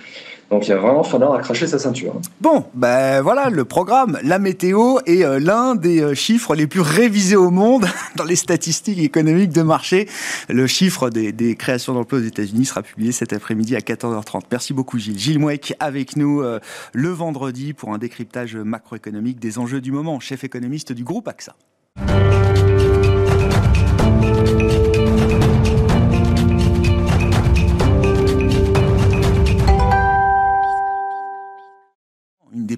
Donc 0.50 0.68
il 0.68 0.74
va 0.74 0.80
vraiment 0.80 1.04
falloir 1.04 1.34
accrocher 1.34 1.68
sa 1.68 1.78
ceinture. 1.78 2.16
Bon, 2.42 2.66
ben 2.74 3.22
voilà 3.22 3.50
le 3.50 3.66
programme. 3.66 4.18
La 4.24 4.40
météo 4.40 4.98
est 5.06 5.24
euh, 5.24 5.40
l'un 5.40 5.76
des 5.76 6.02
euh, 6.02 6.16
chiffres 6.16 6.56
les 6.56 6.66
plus 6.66 6.82
révisés 6.82 7.36
au 7.36 7.52
monde 7.52 7.86
dans 8.16 8.24
les 8.24 8.36
statistiques 8.36 9.00
économiques 9.00 9.52
de 9.52 9.62
marché. 9.62 10.08
Le 10.48 10.66
chiffre 10.66 11.10
des, 11.10 11.56
créations 11.56 11.94
d'emplois 11.94 12.20
aux 12.20 12.24
États-Unis 12.24 12.66
sera 12.66 12.82
publié 12.82 13.12
cet 13.12 13.34
après-midi 13.34 13.76
à 13.76 13.80
14h30. 13.80 14.44
Merci 14.52 14.74
beaucoup 14.74 14.98
Gilles. 14.98 15.20
Gilles 15.20 15.40
Mouek 15.40 15.74
avec 15.80 16.16
nous 16.16 16.42
euh, 16.42 16.60
le 16.94 17.10
vendredi 17.10 17.74
pour 17.74 17.94
un 17.94 17.98
décryptage 17.98 18.56
macroéconomique 18.56 19.40
des 19.40 19.60
enjeux 19.60 19.82
du 19.82 19.92
moment, 19.92 20.20
chef 20.20 20.44
économiste 20.44 20.94
du 20.94 21.04
groupe 21.04 21.28
AXA. 21.28 21.56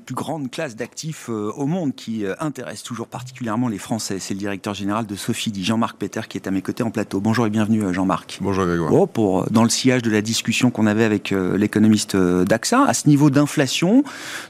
Plus 0.02 0.16
grandes 0.16 0.52
classes 0.52 0.76
d'actifs 0.76 1.30
euh, 1.30 1.52
au 1.56 1.66
monde 1.66 1.96
qui 1.96 2.26
euh, 2.26 2.34
intéresse 2.40 2.84
toujours 2.84 3.08
particulièrement 3.08 3.68
les 3.68 3.78
Français. 3.78 4.20
C'est 4.20 4.34
le 4.34 4.40
directeur 4.40 4.74
général 4.74 5.06
de 5.06 5.16
Sophie, 5.16 5.52
dit 5.52 5.64
Jean-Marc 5.64 5.98
Peter, 5.98 6.22
qui 6.28 6.38
est 6.38 6.48
à 6.48 6.52
mes 6.52 6.62
côtés 6.62 6.84
en 6.84 6.92
plateau. 6.92 7.20
Bonjour 7.20 7.46
et 7.46 7.50
bienvenue 7.50 7.84
euh, 7.84 7.94
Jean-Marc. 7.94 8.40
Bonjour 8.42 8.66
Grégoire. 8.66 8.94
Oh, 8.94 9.08
pour, 9.08 9.50
dans 9.52 9.64
le 9.64 9.70
sillage 9.70 10.02
de 10.02 10.12
la 10.12 10.22
discussion 10.22 10.72
qu'on 10.72 10.88
avait 10.88 11.04
avec 11.04 11.32
l'économiste 11.32 12.16
d'AXA, 12.16 12.86
à 12.86 12.94
ce 12.94 13.08
niveau 13.08 13.30
d'inflation, 13.30 14.04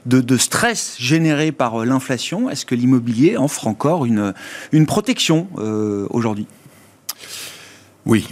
de, 0.06 0.36
stress 0.36 0.96
généré 0.98 1.52
par 1.52 1.84
l'inflation, 1.84 2.50
est-ce 2.50 2.64
que 2.64 2.74
l'immobilier 2.74 3.36
offre 3.36 3.66
encore 3.66 4.06
une, 4.06 4.34
une 4.72 4.86
protection 4.86 5.48
aujourd'hui? 6.10 6.46
Oui. 8.06 8.26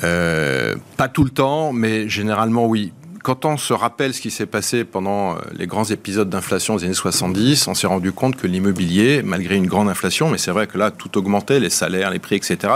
pas 0.00 1.08
tout 1.12 1.24
le 1.24 1.30
temps, 1.30 1.72
mais 1.72 2.08
généralement 2.08 2.66
oui 2.66 2.92
quand 3.26 3.44
on 3.44 3.56
se 3.56 3.72
rappelle 3.72 4.14
ce 4.14 4.20
qui 4.20 4.30
s'est 4.30 4.46
passé 4.46 4.84
pendant 4.84 5.32
euh, 5.32 5.38
les 5.58 5.66
grands 5.66 5.82
épisodes 5.82 6.30
d'inflation 6.30 6.76
des 6.76 6.84
années 6.84 6.94
70, 6.94 7.66
on 7.66 7.74
s'est 7.74 7.88
rendu 7.88 8.12
compte 8.12 8.36
que 8.36 8.46
l'immobilier, 8.46 9.20
malgré 9.24 9.56
une 9.56 9.66
grande 9.66 9.88
inflation, 9.88 10.30
mais 10.30 10.38
c'est 10.38 10.52
vrai 10.52 10.68
que 10.68 10.78
là, 10.78 10.92
tout 10.92 11.18
augmentait, 11.18 11.58
les 11.58 11.68
salaires, 11.68 12.12
les 12.12 12.20
prix, 12.20 12.36
etc., 12.36 12.74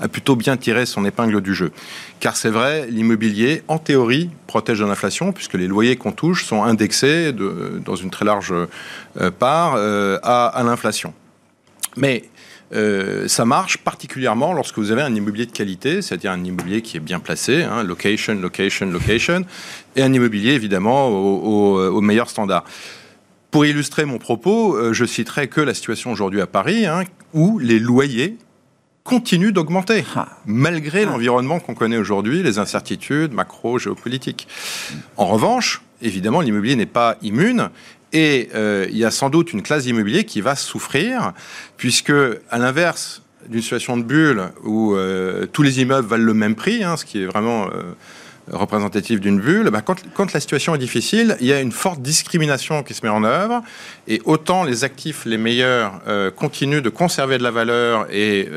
a 0.00 0.08
plutôt 0.08 0.34
bien 0.34 0.56
tiré 0.56 0.86
son 0.86 1.04
épingle 1.04 1.42
du 1.42 1.54
jeu. 1.54 1.72
Car 2.20 2.38
c'est 2.38 2.48
vrai, 2.48 2.86
l'immobilier, 2.88 3.64
en 3.68 3.76
théorie, 3.76 4.30
protège 4.46 4.78
de 4.78 4.86
l'inflation, 4.86 5.30
puisque 5.30 5.54
les 5.54 5.66
loyers 5.66 5.96
qu'on 5.96 6.12
touche 6.12 6.46
sont 6.46 6.62
indexés 6.62 7.34
de, 7.34 7.78
dans 7.84 7.96
une 7.96 8.08
très 8.08 8.24
large 8.24 8.54
euh, 9.20 9.30
part 9.30 9.74
euh, 9.76 10.18
à 10.22 10.62
l'inflation. 10.64 11.12
Mais 11.98 12.24
euh, 12.74 13.28
ça 13.28 13.44
marche 13.44 13.78
particulièrement 13.78 14.52
lorsque 14.52 14.78
vous 14.78 14.90
avez 14.90 15.02
un 15.02 15.14
immobilier 15.14 15.46
de 15.46 15.52
qualité, 15.52 16.00
c'est-à-dire 16.00 16.32
un 16.32 16.42
immobilier 16.42 16.80
qui 16.80 16.96
est 16.96 17.00
bien 17.00 17.20
placé, 17.20 17.62
hein, 17.62 17.82
location, 17.82 18.34
location, 18.34 18.86
location, 18.86 19.44
et 19.96 20.02
un 20.02 20.12
immobilier 20.12 20.52
évidemment 20.52 21.08
au, 21.08 21.78
au, 21.78 22.00
meilleur 22.00 22.30
standard. 22.30 22.64
Pour 23.50 23.66
illustrer 23.66 24.06
mon 24.06 24.18
propos, 24.18 24.74
euh, 24.74 24.94
je 24.94 25.04
citerai 25.04 25.48
que 25.48 25.60
la 25.60 25.74
situation 25.74 26.10
aujourd'hui 26.12 26.40
à 26.40 26.46
Paris, 26.46 26.86
hein, 26.86 27.04
où 27.34 27.58
les 27.58 27.78
loyers 27.78 28.38
continuent 29.04 29.52
d'augmenter, 29.52 30.04
ah. 30.16 30.28
malgré 30.46 31.02
ah. 31.02 31.06
l'environnement 31.06 31.60
qu'on 31.60 31.74
connaît 31.74 31.98
aujourd'hui, 31.98 32.42
les 32.42 32.58
incertitudes 32.58 33.32
macro-géopolitiques. 33.32 34.48
En 35.16 35.26
revanche, 35.26 35.82
évidemment, 36.00 36.40
l'immobilier 36.40 36.76
n'est 36.76 36.86
pas 36.86 37.16
immune, 37.20 37.68
et 38.12 38.48
euh, 38.54 38.86
il 38.90 38.96
y 38.96 39.04
a 39.04 39.10
sans 39.10 39.30
doute 39.30 39.52
une 39.52 39.62
classe 39.62 39.84
d'immobilier 39.84 40.24
qui 40.24 40.40
va 40.40 40.54
souffrir, 40.56 41.32
puisque, 41.76 42.12
à 42.50 42.58
l'inverse 42.58 43.22
d'une 43.48 43.62
situation 43.62 43.96
de 43.96 44.02
bulle 44.02 44.50
où 44.62 44.94
euh, 44.94 45.46
tous 45.46 45.62
les 45.62 45.80
immeubles 45.80 46.06
valent 46.06 46.24
le 46.24 46.34
même 46.34 46.54
prix, 46.54 46.84
hein, 46.84 46.96
ce 46.96 47.04
qui 47.04 47.22
est 47.22 47.26
vraiment 47.26 47.66
euh, 47.66 47.82
représentatif 48.50 49.20
d'une 49.20 49.40
bulle, 49.40 49.70
bah, 49.70 49.82
quand, 49.82 50.32
la 50.32 50.40
situation 50.40 50.74
est 50.74 50.78
difficile, 50.78 51.36
il 51.40 51.46
y 51.46 51.52
a 51.52 51.60
une 51.60 51.72
forte 51.72 52.02
discrimination 52.02 52.82
qui 52.82 52.94
se 52.94 53.04
met 53.04 53.10
en 53.10 53.24
œuvre. 53.24 53.62
Et 54.08 54.20
autant 54.24 54.64
les 54.64 54.84
actifs 54.84 55.24
les 55.24 55.38
meilleurs 55.38 56.00
continuent 56.36 56.80
de 56.80 56.88
conserver 56.88 57.38
de 57.38 57.42
la 57.42 57.50
valeur, 57.50 58.06
et 58.10 58.48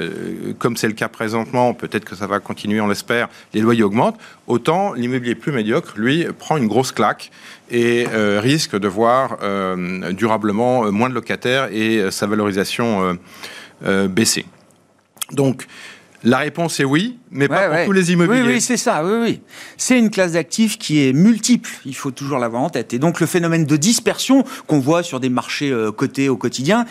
comme 0.58 0.76
c'est 0.76 0.88
le 0.88 0.94
cas 0.94 1.08
présentement, 1.08 1.74
peut-être 1.74 2.06
que 2.06 2.16
ça 2.16 2.26
va 2.28 2.40
continuer, 2.40 2.82
on 2.82 2.88
l'espère, 2.88 3.30
les 3.54 3.62
loyers 3.62 3.84
augmentent, 3.84 4.20
autant 4.48 4.94
l'immobilier 4.94 5.36
plus 5.36 5.52
médiocre, 5.52 5.94
lui, 5.98 6.26
prend 6.38 6.58
une 6.58 6.68
grosse 6.68 6.92
claque 6.92 7.32
et 7.72 8.08
euh, 8.14 8.40
risque 8.42 8.78
de 8.78 8.88
voir 8.88 9.38
euh, 9.42 10.14
durablement 10.14 10.86
euh, 10.86 10.92
moins 10.92 11.10
de 11.10 11.16
locataires 11.16 11.70
et 11.72 12.12
sa 12.12 12.28
valorisation 12.28 13.18
baisser. 13.82 14.46
Donc, 15.32 15.68
la 16.26 16.40
réponse 16.40 16.80
est 16.80 16.84
oui, 16.84 17.18
mais 17.32 17.48
pas 17.48 17.70
pour 17.70 17.86
tous 17.86 17.92
les 17.94 18.12
immobiliers. 18.12 18.42
Oui, 18.42 18.54
oui, 18.56 18.62
c'est 18.62 18.78
ça, 18.78 19.06
oui, 19.06 19.14
oui. 19.22 19.42
C'est 19.78 19.98
une 19.98 20.10
classe 20.10 20.34
d'actifs 20.34 20.78
qui 20.78 21.08
est 21.08 21.14
multiple, 21.14 21.70
il 21.86 21.96
faut 21.96 22.12
toujours 22.12 22.40
l'avoir 22.40 22.64
en 22.64 22.70
tête. 22.70 22.94
Et 22.94 23.00
donc 23.00 23.22
le 23.22 23.28
phénomène 23.28 23.66
de 23.66 23.78
dispersion 23.78 24.44
qu'on 24.68 24.80
voit 24.80 25.04
sur 25.04 25.20
des 25.20 25.30
marchés 25.30 25.74
cotés 25.96 26.28
au 26.28 26.36
quotidien, 26.36 26.86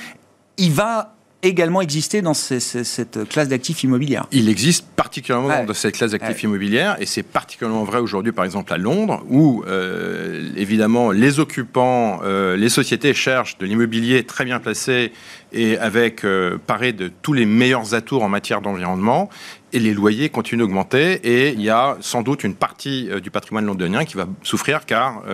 il 0.56 0.72
va 0.72 1.14
également 1.48 1.80
exister 1.80 2.22
dans 2.22 2.34
cette 2.34 3.28
classe 3.28 3.48
d'actifs 3.48 3.82
immobilières. 3.84 4.26
Il 4.32 4.48
existe 4.48 4.86
particulièrement 4.96 5.64
dans 5.64 5.74
cette 5.74 5.96
classe 5.96 6.12
d'actifs 6.12 6.42
immobilières, 6.42 6.96
et 7.00 7.06
c'est 7.06 7.22
particulièrement 7.22 7.84
vrai 7.84 7.98
aujourd'hui, 7.98 8.32
par 8.32 8.44
exemple, 8.44 8.72
à 8.72 8.78
Londres, 8.78 9.22
où 9.28 9.62
euh, 9.66 10.50
évidemment 10.56 11.10
les 11.10 11.38
occupants, 11.40 12.20
euh, 12.24 12.56
les 12.56 12.68
sociétés 12.68 13.14
cherchent 13.14 13.58
de 13.58 13.66
l'immobilier 13.66 14.24
très 14.24 14.44
bien 14.44 14.58
placé 14.58 15.12
et 15.52 15.76
avec 15.78 16.24
euh, 16.24 16.58
paré 16.66 16.92
de 16.92 17.10
tous 17.22 17.32
les 17.32 17.46
meilleurs 17.46 17.94
atours 17.94 18.22
en 18.22 18.28
matière 18.28 18.60
d'environnement. 18.60 19.28
Et 19.72 19.80
les 19.80 19.92
loyers 19.92 20.28
continuent 20.28 20.60
d'augmenter 20.60 21.14
et 21.24 21.48
il 21.50 21.60
y 21.60 21.68
a 21.68 21.96
sans 22.00 22.22
doute 22.22 22.44
une 22.44 22.54
partie 22.54 23.08
du 23.20 23.32
patrimoine 23.32 23.66
londonien 23.66 24.04
qui 24.04 24.16
va 24.16 24.28
souffrir 24.44 24.86
car 24.86 25.24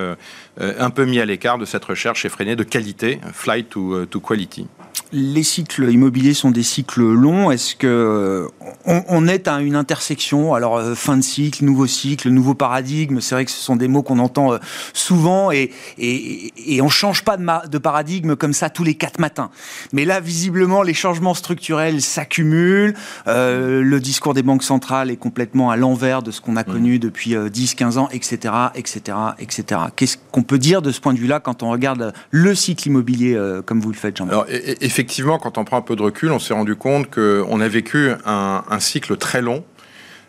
un 0.58 0.88
peu 0.88 1.04
mis 1.04 1.20
à 1.20 1.26
l'écart 1.26 1.58
de 1.58 1.66
cette 1.66 1.84
recherche 1.84 2.24
effrénée 2.24 2.56
de 2.56 2.62
qualité, 2.62 3.20
flight 3.34 3.68
to, 3.68 4.06
to 4.06 4.18
quality 4.18 4.66
les 5.12 5.42
cycles 5.42 5.90
immobiliers 5.90 6.34
sont 6.34 6.50
des 6.50 6.62
cycles 6.62 7.02
longs. 7.02 7.50
Est-ce 7.50 7.74
que 7.74 8.48
on, 8.86 9.26
est 9.26 9.48
à 9.48 9.60
une 9.60 9.74
intersection 9.74 10.54
Alors 10.54 10.76
euh, 10.76 10.94
fin 10.94 11.16
de 11.16 11.22
cycle, 11.22 11.64
nouveau 11.64 11.86
cycle, 11.86 12.28
nouveau 12.28 12.54
paradigme? 12.54 13.20
C'est 13.20 13.34
vrai 13.34 13.44
que 13.44 13.50
ce 13.50 13.60
sont 13.60 13.76
des 13.76 13.88
mots 13.88 14.02
qu'on 14.02 14.18
entend 14.18 14.52
euh, 14.52 14.58
souvent 14.92 15.50
et, 15.50 15.70
et, 15.98 16.52
et 16.74 16.80
on 16.80 16.88
change 16.88 17.24
pas 17.24 17.36
de, 17.36 17.68
de, 17.68 17.78
paradigme 17.78 18.36
comme 18.36 18.52
ça 18.52 18.70
tous 18.70 18.84
les 18.84 18.94
quatre 18.94 19.18
matins. 19.18 19.50
Mais 19.92 20.04
là, 20.04 20.20
visiblement, 20.20 20.82
les 20.82 20.94
changements 20.94 21.34
structurels 21.34 22.00
s'accumulent. 22.02 22.94
Euh, 23.26 23.82
le 23.82 24.00
discours 24.00 24.34
des 24.34 24.42
banques 24.42 24.62
centrales 24.62 25.10
est 25.10 25.16
complètement 25.16 25.70
à 25.70 25.76
l'envers 25.76 26.22
de 26.22 26.30
ce 26.30 26.40
qu'on 26.40 26.56
a 26.56 26.62
mmh. 26.62 26.64
connu 26.64 26.98
depuis 26.98 27.34
10-15 27.34 27.98
ans, 27.98 28.08
etc., 28.12 28.54
etc., 28.74 29.16
etc. 29.38 29.80
Qu'est-ce 29.96 30.16
qu'on 30.30 30.42
peut 30.42 30.58
dire 30.58 30.82
de 30.82 30.92
ce 30.92 31.00
point 31.00 31.14
de 31.14 31.18
vue-là 31.18 31.40
quand 31.40 31.62
on 31.62 31.70
regarde 31.70 32.12
le 32.30 32.54
cycle 32.54 32.88
immobilier 32.88 33.38
comme 33.66 33.80
vous 33.80 33.90
le 33.90 33.96
faites, 33.96 34.16
Jean-Marc? 34.16 34.48
Effectivement, 34.80 35.38
quand 35.38 35.58
on 35.58 35.64
prend 35.64 35.78
un 35.78 35.82
peu 35.82 35.96
de 35.96 36.02
recul, 36.02 36.32
on 36.32 36.38
s'est 36.38 36.54
rendu 36.54 36.76
compte 36.76 37.10
qu'on 37.10 37.60
a 37.60 37.68
vécu 37.68 38.10
un, 38.24 38.80
cycle 38.80 39.16
très 39.16 39.42
long. 39.42 39.64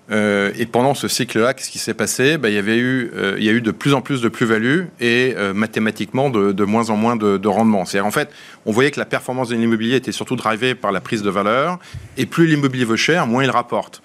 Euh, 0.09 0.51
et 0.57 0.65
pendant 0.65 0.93
ce 0.93 1.07
cycle-là, 1.07 1.53
qu'est-ce 1.53 1.69
qui 1.69 1.79
s'est 1.79 1.93
passé? 1.93 2.37
Ben, 2.37 2.49
il, 2.49 2.55
y 2.55 2.57
avait 2.57 2.77
eu, 2.77 3.11
euh, 3.15 3.37
a 3.37 3.39
eu 3.39 3.61
de 3.61 3.71
plus 3.71 3.93
en 3.93 4.01
plus 4.01 4.21
de 4.21 4.27
plus-value 4.27 4.81
et 4.99 5.35
euh, 5.37 5.53
mathématiquement 5.53 6.29
de, 6.29 6.63
moins 6.65 6.89
en 6.89 6.97
moins 6.97 7.15
de, 7.15 7.37
de 7.37 7.47
rendement. 7.47 7.85
C'est-à-dire, 7.85 8.07
en 8.07 8.11
fait, 8.11 8.29
on 8.65 8.73
voyait 8.73 8.91
que 8.91 8.99
la 8.99 9.05
performance 9.05 9.49
de 9.49 9.55
l'immobilier 9.55 9.95
était 9.95 10.11
surtout 10.11 10.35
drivée 10.35 10.75
par 10.75 10.91
la 10.91 10.99
prise 10.99 11.21
de 11.21 11.29
valeur. 11.29 11.79
Et 12.17 12.25
plus 12.25 12.45
l'immobilier 12.45 12.83
veut 12.83 12.97
cher, 12.97 13.25
moins 13.25 13.43
il 13.43 13.49
rapporte. 13.49 14.01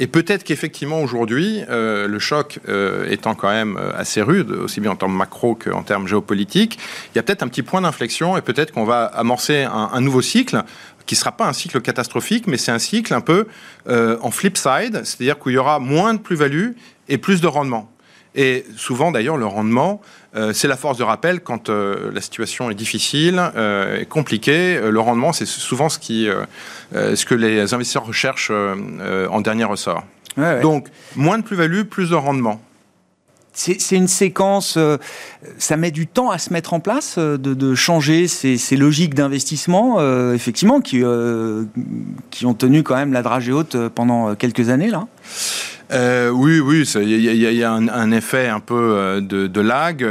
Et 0.00 0.06
peut-être 0.06 0.44
qu'effectivement 0.44 1.02
aujourd'hui, 1.02 1.62
euh, 1.68 2.06
le 2.06 2.18
choc 2.18 2.60
euh, 2.68 3.10
étant 3.10 3.34
quand 3.34 3.50
même 3.50 3.76
euh, 3.76 3.90
assez 3.96 4.22
rude, 4.22 4.52
aussi 4.52 4.80
bien 4.80 4.92
en 4.92 4.96
termes 4.96 5.16
macro 5.16 5.56
qu'en 5.56 5.82
termes 5.82 6.06
géopolitiques, 6.06 6.78
il 7.12 7.16
y 7.16 7.18
a 7.18 7.22
peut-être 7.22 7.42
un 7.42 7.48
petit 7.48 7.62
point 7.62 7.80
d'inflexion 7.80 8.36
et 8.36 8.42
peut-être 8.42 8.72
qu'on 8.72 8.84
va 8.84 9.04
amorcer 9.04 9.64
un, 9.64 9.90
un, 9.92 10.00
nouveau 10.00 10.22
cycle 10.22 10.62
qui 11.06 11.14
ne 11.14 11.18
sera 11.18 11.32
pas 11.32 11.46
un 11.46 11.52
cycle 11.52 11.80
catastrophique, 11.80 12.46
mais 12.46 12.58
c'est 12.58 12.70
un 12.70 12.78
cycle 12.78 13.12
un 13.14 13.22
peu 13.22 13.46
en 13.88 14.30
flip 14.30 14.58
side, 14.58 15.00
c'est-à-dire 15.04 15.38
qu'il 15.38 15.52
y 15.52 15.56
aura 15.56 15.78
moins 15.78 16.12
de 16.12 16.18
plus-value 16.18 16.72
et 17.08 17.16
plus 17.16 17.40
de 17.40 17.46
rendement. 17.46 17.90
Et 18.34 18.64
souvent, 18.76 19.10
d'ailleurs, 19.10 19.36
le 19.36 19.46
rendement, 19.46 20.00
euh, 20.36 20.52
c'est 20.52 20.68
la 20.68 20.76
force 20.76 20.98
de 20.98 21.02
rappel 21.02 21.40
quand 21.40 21.68
euh, 21.68 22.10
la 22.12 22.20
situation 22.20 22.70
est 22.70 22.74
difficile, 22.74 23.42
euh, 23.56 24.04
compliquée. 24.04 24.78
Le 24.80 25.00
rendement, 25.00 25.32
c'est 25.32 25.46
souvent 25.46 25.88
ce, 25.88 25.98
qui, 25.98 26.28
ce 26.92 27.24
que 27.24 27.34
les 27.34 27.74
investisseurs 27.74 28.06
recherchent 28.06 28.52
en 28.52 29.40
dernier 29.40 29.64
ressort. 29.64 30.04
Donc, 30.62 30.88
moins 31.16 31.38
de 31.38 31.42
plus-value, 31.42 31.82
plus 31.82 32.10
de 32.10 32.14
rendement. 32.14 32.60
C'est 33.54 33.96
une 33.96 34.06
séquence, 34.06 34.78
ça 35.58 35.76
met 35.76 35.90
du 35.90 36.06
temps 36.06 36.30
à 36.30 36.38
se 36.38 36.52
mettre 36.52 36.74
en 36.74 36.80
place, 36.80 37.18
de, 37.18 37.74
changer 37.74 38.28
ces, 38.28 38.76
logiques 38.76 39.14
d'investissement, 39.14 40.00
effectivement, 40.32 40.80
qui, 40.80 41.02
qui 42.30 42.46
ont 42.46 42.54
tenu 42.54 42.84
quand 42.84 42.94
même 42.94 43.12
la 43.12 43.22
dragée 43.22 43.50
haute 43.50 43.76
pendant 43.88 44.36
quelques 44.36 44.68
années, 44.68 44.90
là? 44.90 45.08
Euh, 45.90 46.28
oui, 46.30 46.60
oui, 46.60 46.82
il 46.82 47.24
y, 47.24 47.64
a, 47.64 47.72
un, 47.72 48.10
effet 48.12 48.48
un 48.48 48.60
peu 48.60 48.74
euh, 48.74 49.20
de, 49.20 49.46
de 49.46 49.60
lag. 49.60 50.04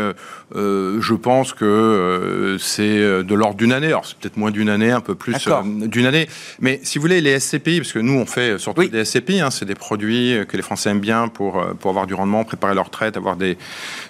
Euh, 0.56 1.02
je 1.02 1.13
pense 1.13 1.54
que 1.54 1.66
euh, 1.66 2.58
c'est 2.58 3.24
de 3.24 3.36
l'ordre 3.36 3.58
d'une 3.58 3.74
année. 3.74 3.88
Alors 3.88 4.06
c'est 4.06 4.18
peut-être 4.18 4.38
moins 4.38 4.52
d'une 4.52 4.70
année, 4.70 4.92
un 4.92 5.02
peu 5.02 5.13
plus 5.13 5.36
d'une 5.66 6.06
année. 6.06 6.28
Mais 6.60 6.80
si 6.84 6.98
vous 6.98 7.04
voulez, 7.04 7.22
les 7.22 7.40
SCPI, 7.40 7.80
parce 7.80 7.92
que 7.92 8.00
nous 8.00 8.13
on 8.13 8.26
fait 8.26 8.58
surtout 8.58 8.88
des 8.88 9.06
SCPI, 9.06 9.42
hein, 9.42 9.52
c'est 9.52 9.66
des 9.66 9.76
produits 9.76 10.38
que 10.48 10.58
les 10.58 10.63
Français 10.63 10.90
aiment 10.90 11.00
bien 11.00 11.28
pour, 11.28 11.63
pour 11.80 11.92
avoir 11.92 12.08
du 12.08 12.13
rendement, 12.13 12.44
préparer 12.44 12.74
leur 12.74 12.86
retraite, 12.86 13.18
avoir 13.18 13.36
des, 13.36 13.58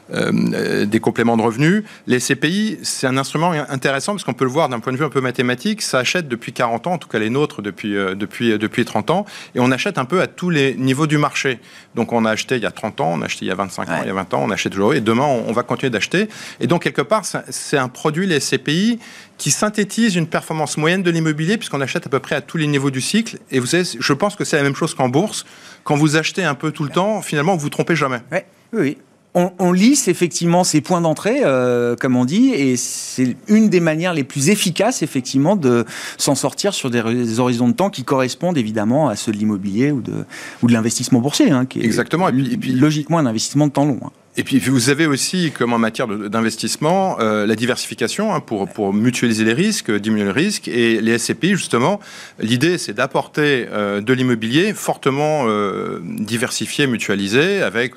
des 0.09 0.99
compléments 0.99 1.35
de 1.35 1.41
revenus. 1.41 1.83
Les 2.05 2.19
SCPI, 2.19 2.79
c'est 2.83 3.07
un 3.07 3.17
instrument 3.17 3.51
intéressant 3.51 4.13
parce 4.13 4.23
qu'on 4.23 4.33
peut 4.33 4.45
le 4.45 4.51
voir 4.51 4.69
d'un 4.69 4.79
point 4.79 4.93
de 4.93 4.97
vue 4.97 5.05
un 5.05 5.09
peu 5.09 5.21
mathématique. 5.21 5.81
Ça 5.81 5.99
achète 5.99 6.27
depuis 6.29 6.53
40 6.53 6.87
ans, 6.87 6.93
en 6.93 6.97
tout 6.97 7.09
cas 7.09 7.19
les 7.19 7.29
nôtres 7.29 7.61
depuis, 7.61 7.93
depuis, 7.93 8.57
depuis 8.57 8.85
30 8.85 9.09
ans, 9.09 9.25
et 9.55 9.59
on 9.59 9.71
achète 9.71 9.97
un 9.97 10.05
peu 10.05 10.21
à 10.21 10.27
tous 10.27 10.49
les 10.49 10.75
niveaux 10.75 11.07
du 11.07 11.17
marché. 11.17 11.56
Donc 11.95 12.13
on 12.13 12.25
a 12.25 12.31
acheté 12.31 12.55
il 12.55 12.63
y 12.63 12.65
a 12.65 12.71
30 12.71 13.01
ans, 13.01 13.11
on 13.13 13.21
a 13.21 13.25
acheté 13.25 13.45
il 13.45 13.47
y 13.49 13.51
a 13.51 13.55
25 13.55 13.89
ans, 13.89 13.99
il 14.01 14.07
y 14.07 14.11
a 14.11 14.13
20 14.13 14.33
ans, 14.33 14.43
on 14.43 14.51
achète 14.51 14.71
toujours, 14.71 14.93
et 14.93 15.01
demain 15.01 15.25
on 15.25 15.51
va 15.51 15.63
continuer 15.63 15.89
d'acheter. 15.89 16.27
Et 16.59 16.67
donc, 16.67 16.83
quelque 16.83 17.01
part, 17.01 17.23
c'est 17.25 17.77
un 17.77 17.89
produit, 17.89 18.27
les 18.27 18.39
SCPI, 18.39 18.99
qui 19.37 19.51
synthétise 19.51 20.15
une 20.15 20.27
performance 20.27 20.77
moyenne 20.77 21.03
de 21.03 21.11
l'immobilier, 21.11 21.57
puisqu'on 21.57 21.81
achète 21.81 22.05
à 22.07 22.09
peu 22.09 22.19
près 22.19 22.35
à 22.35 22.41
tous 22.41 22.57
les 22.57 22.67
niveaux 22.67 22.91
du 22.91 23.01
cycle. 23.01 23.37
Et 23.51 23.59
vous 23.59 23.65
savez, 23.67 23.83
je 23.99 24.13
pense 24.13 24.35
que 24.35 24.43
c'est 24.43 24.57
la 24.57 24.63
même 24.63 24.75
chose 24.75 24.93
qu'en 24.93 25.09
bourse. 25.09 25.45
Quand 25.83 25.95
vous 25.95 26.15
achetez 26.15 26.43
un 26.43 26.55
peu 26.55 26.71
tout 26.71 26.83
le 26.83 26.89
temps, 26.89 27.21
finalement, 27.21 27.53
vous 27.53 27.57
ne 27.57 27.63
vous 27.63 27.69
trompez 27.69 27.95
jamais. 27.95 28.19
oui, 28.31 28.39
oui. 28.73 28.97
On, 29.33 29.71
lisse 29.71 30.07
effectivement 30.07 30.63
ces 30.63 30.81
points 30.81 30.99
d'entrée, 30.99 31.41
euh, 31.43 31.95
comme 31.95 32.15
on 32.15 32.25
dit, 32.25 32.49
et 32.55 32.75
c'est 32.75 33.37
une 33.47 33.69
des 33.69 33.79
manières 33.79 34.15
les 34.15 34.23
plus 34.23 34.49
efficaces, 34.49 35.03
effectivement, 35.03 35.55
de 35.55 35.85
s'en 36.17 36.33
sortir 36.33 36.73
sur 36.73 36.89
des, 36.89 37.39
horizons 37.39 37.67
de 37.67 37.73
temps 37.73 37.91
qui 37.91 38.03
correspondent 38.03 38.57
évidemment 38.57 39.09
à 39.09 39.15
ceux 39.15 39.31
de 39.31 39.37
l'immobilier 39.37 39.91
ou 39.91 40.01
de, 40.01 40.25
ou 40.63 40.67
de 40.67 40.73
l'investissement 40.73 41.19
boursier, 41.19 41.51
hein, 41.51 41.67
qui 41.67 41.79
est 41.79 41.85
Exactement. 41.85 42.29
Et 42.29 42.57
puis, 42.57 42.71
logiquement 42.71 43.19
un 43.19 43.27
investissement 43.27 43.67
de 43.67 43.73
temps 43.73 43.85
long. 43.85 43.99
Hein. 44.03 44.11
Et 44.39 44.43
puis 44.43 44.59
vous 44.59 44.91
avez 44.91 45.07
aussi, 45.07 45.51
comme 45.51 45.73
en 45.73 45.79
matière 45.79 46.07
d'investissement, 46.07 47.19
euh, 47.19 47.47
la 47.47 47.55
diversification 47.55 48.35
hein, 48.35 48.39
pour, 48.39 48.69
pour 48.69 48.93
mutualiser 48.93 49.43
les 49.43 49.53
risques, 49.53 49.91
diminuer 49.91 50.25
le 50.25 50.31
risque. 50.31 50.67
Et 50.67 51.01
les 51.01 51.17
SCPI, 51.17 51.55
justement, 51.55 51.99
l'idée 52.39 52.77
c'est 52.77 52.93
d'apporter 52.93 53.65
euh, 53.71 53.99
de 53.99 54.13
l'immobilier 54.13 54.75
fortement 54.75 55.45
euh, 55.47 55.99
diversifié, 56.03 56.85
mutualisé, 56.85 57.63
avec 57.63 57.95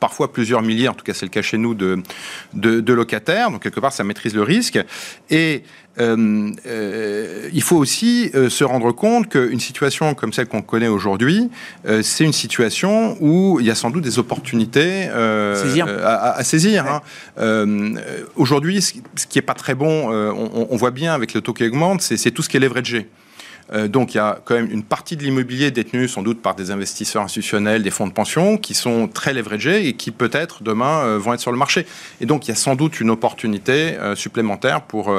parfois 0.00 0.30
plusieurs 0.30 0.60
milliers, 0.60 0.88
en 0.88 0.94
tout 0.94 1.04
cas 1.04 1.14
c'est 1.14 1.24
le 1.24 1.30
cas 1.30 1.40
chez 1.40 1.56
nous, 1.56 1.74
de, 1.74 2.02
de, 2.52 2.80
de, 2.80 2.92
locataires. 2.92 3.50
Donc 3.50 3.62
quelque 3.62 3.80
part 3.80 3.94
ça 3.94 4.04
maîtrise 4.04 4.34
le 4.34 4.42
risque. 4.42 4.78
Et 5.30 5.62
euh, 5.98 6.50
euh, 6.66 7.50
il 7.52 7.62
faut 7.62 7.76
aussi 7.76 8.30
euh, 8.34 8.48
se 8.48 8.62
rendre 8.62 8.92
compte 8.92 9.28
qu'une 9.28 9.58
situation 9.58 10.14
comme 10.14 10.32
celle 10.32 10.46
qu'on 10.46 10.62
connaît 10.62 10.88
aujourd'hui, 10.88 11.50
c'est 12.02 12.24
une 12.24 12.32
situation 12.32 13.16
où 13.20 13.58
il 13.60 13.66
y 13.66 13.70
a 13.70 13.74
sans 13.74 13.90
doute 13.90 14.04
des 14.04 14.18
opportunités 14.18 15.08
À, 15.08 16.42
saisir. 16.44 17.02
Hein. 17.36 17.94
aujourd'hui, 18.36 18.82
ce 18.82 18.92
qui 18.92 19.02
n'est 19.36 19.42
pas 19.42 19.54
très 19.54 19.74
bon, 19.74 20.10
on, 20.10 20.68
on, 20.70 20.76
voit 20.76 20.90
bien 20.90 21.12
avec 21.14 21.34
le 21.34 21.40
taux 21.40 21.52
qui 21.52 21.64
augmente, 21.64 22.02
c'est 22.02 22.30
tout 22.30 22.42
ce 22.42 22.48
qui 22.48 22.56
est 22.56 22.60
leveragé. 22.60 23.08
Euh, 23.72 23.88
donc 23.88 24.14
il 24.14 24.16
y 24.16 24.20
a 24.20 24.38
quand 24.44 24.54
même 24.54 24.70
une 24.70 24.82
partie 24.82 25.16
de 25.16 25.22
l'immobilier 25.22 25.70
détenu 25.70 26.08
sans 26.08 26.22
doute 26.22 26.42
par 26.42 26.54
des 26.54 26.70
investisseurs 26.70 27.22
institutionnels, 27.22 27.82
des 27.82 27.90
fonds 27.90 28.06
de 28.06 28.12
pension, 28.12 28.56
qui 28.56 28.74
sont 28.74 29.08
très 29.08 29.32
leveragés 29.32 29.86
et 29.86 29.92
qui 29.94 30.10
peut-être 30.10 30.62
demain 30.62 31.00
euh, 31.04 31.18
vont 31.18 31.34
être 31.34 31.40
sur 31.40 31.52
le 31.52 31.58
marché. 31.58 31.86
Et 32.20 32.26
donc 32.26 32.46
il 32.46 32.50
y 32.50 32.52
a 32.52 32.56
sans 32.56 32.74
doute 32.74 33.00
une 33.00 33.10
opportunité 33.10 33.96
euh, 33.98 34.14
supplémentaire 34.14 34.82
pour... 34.82 35.14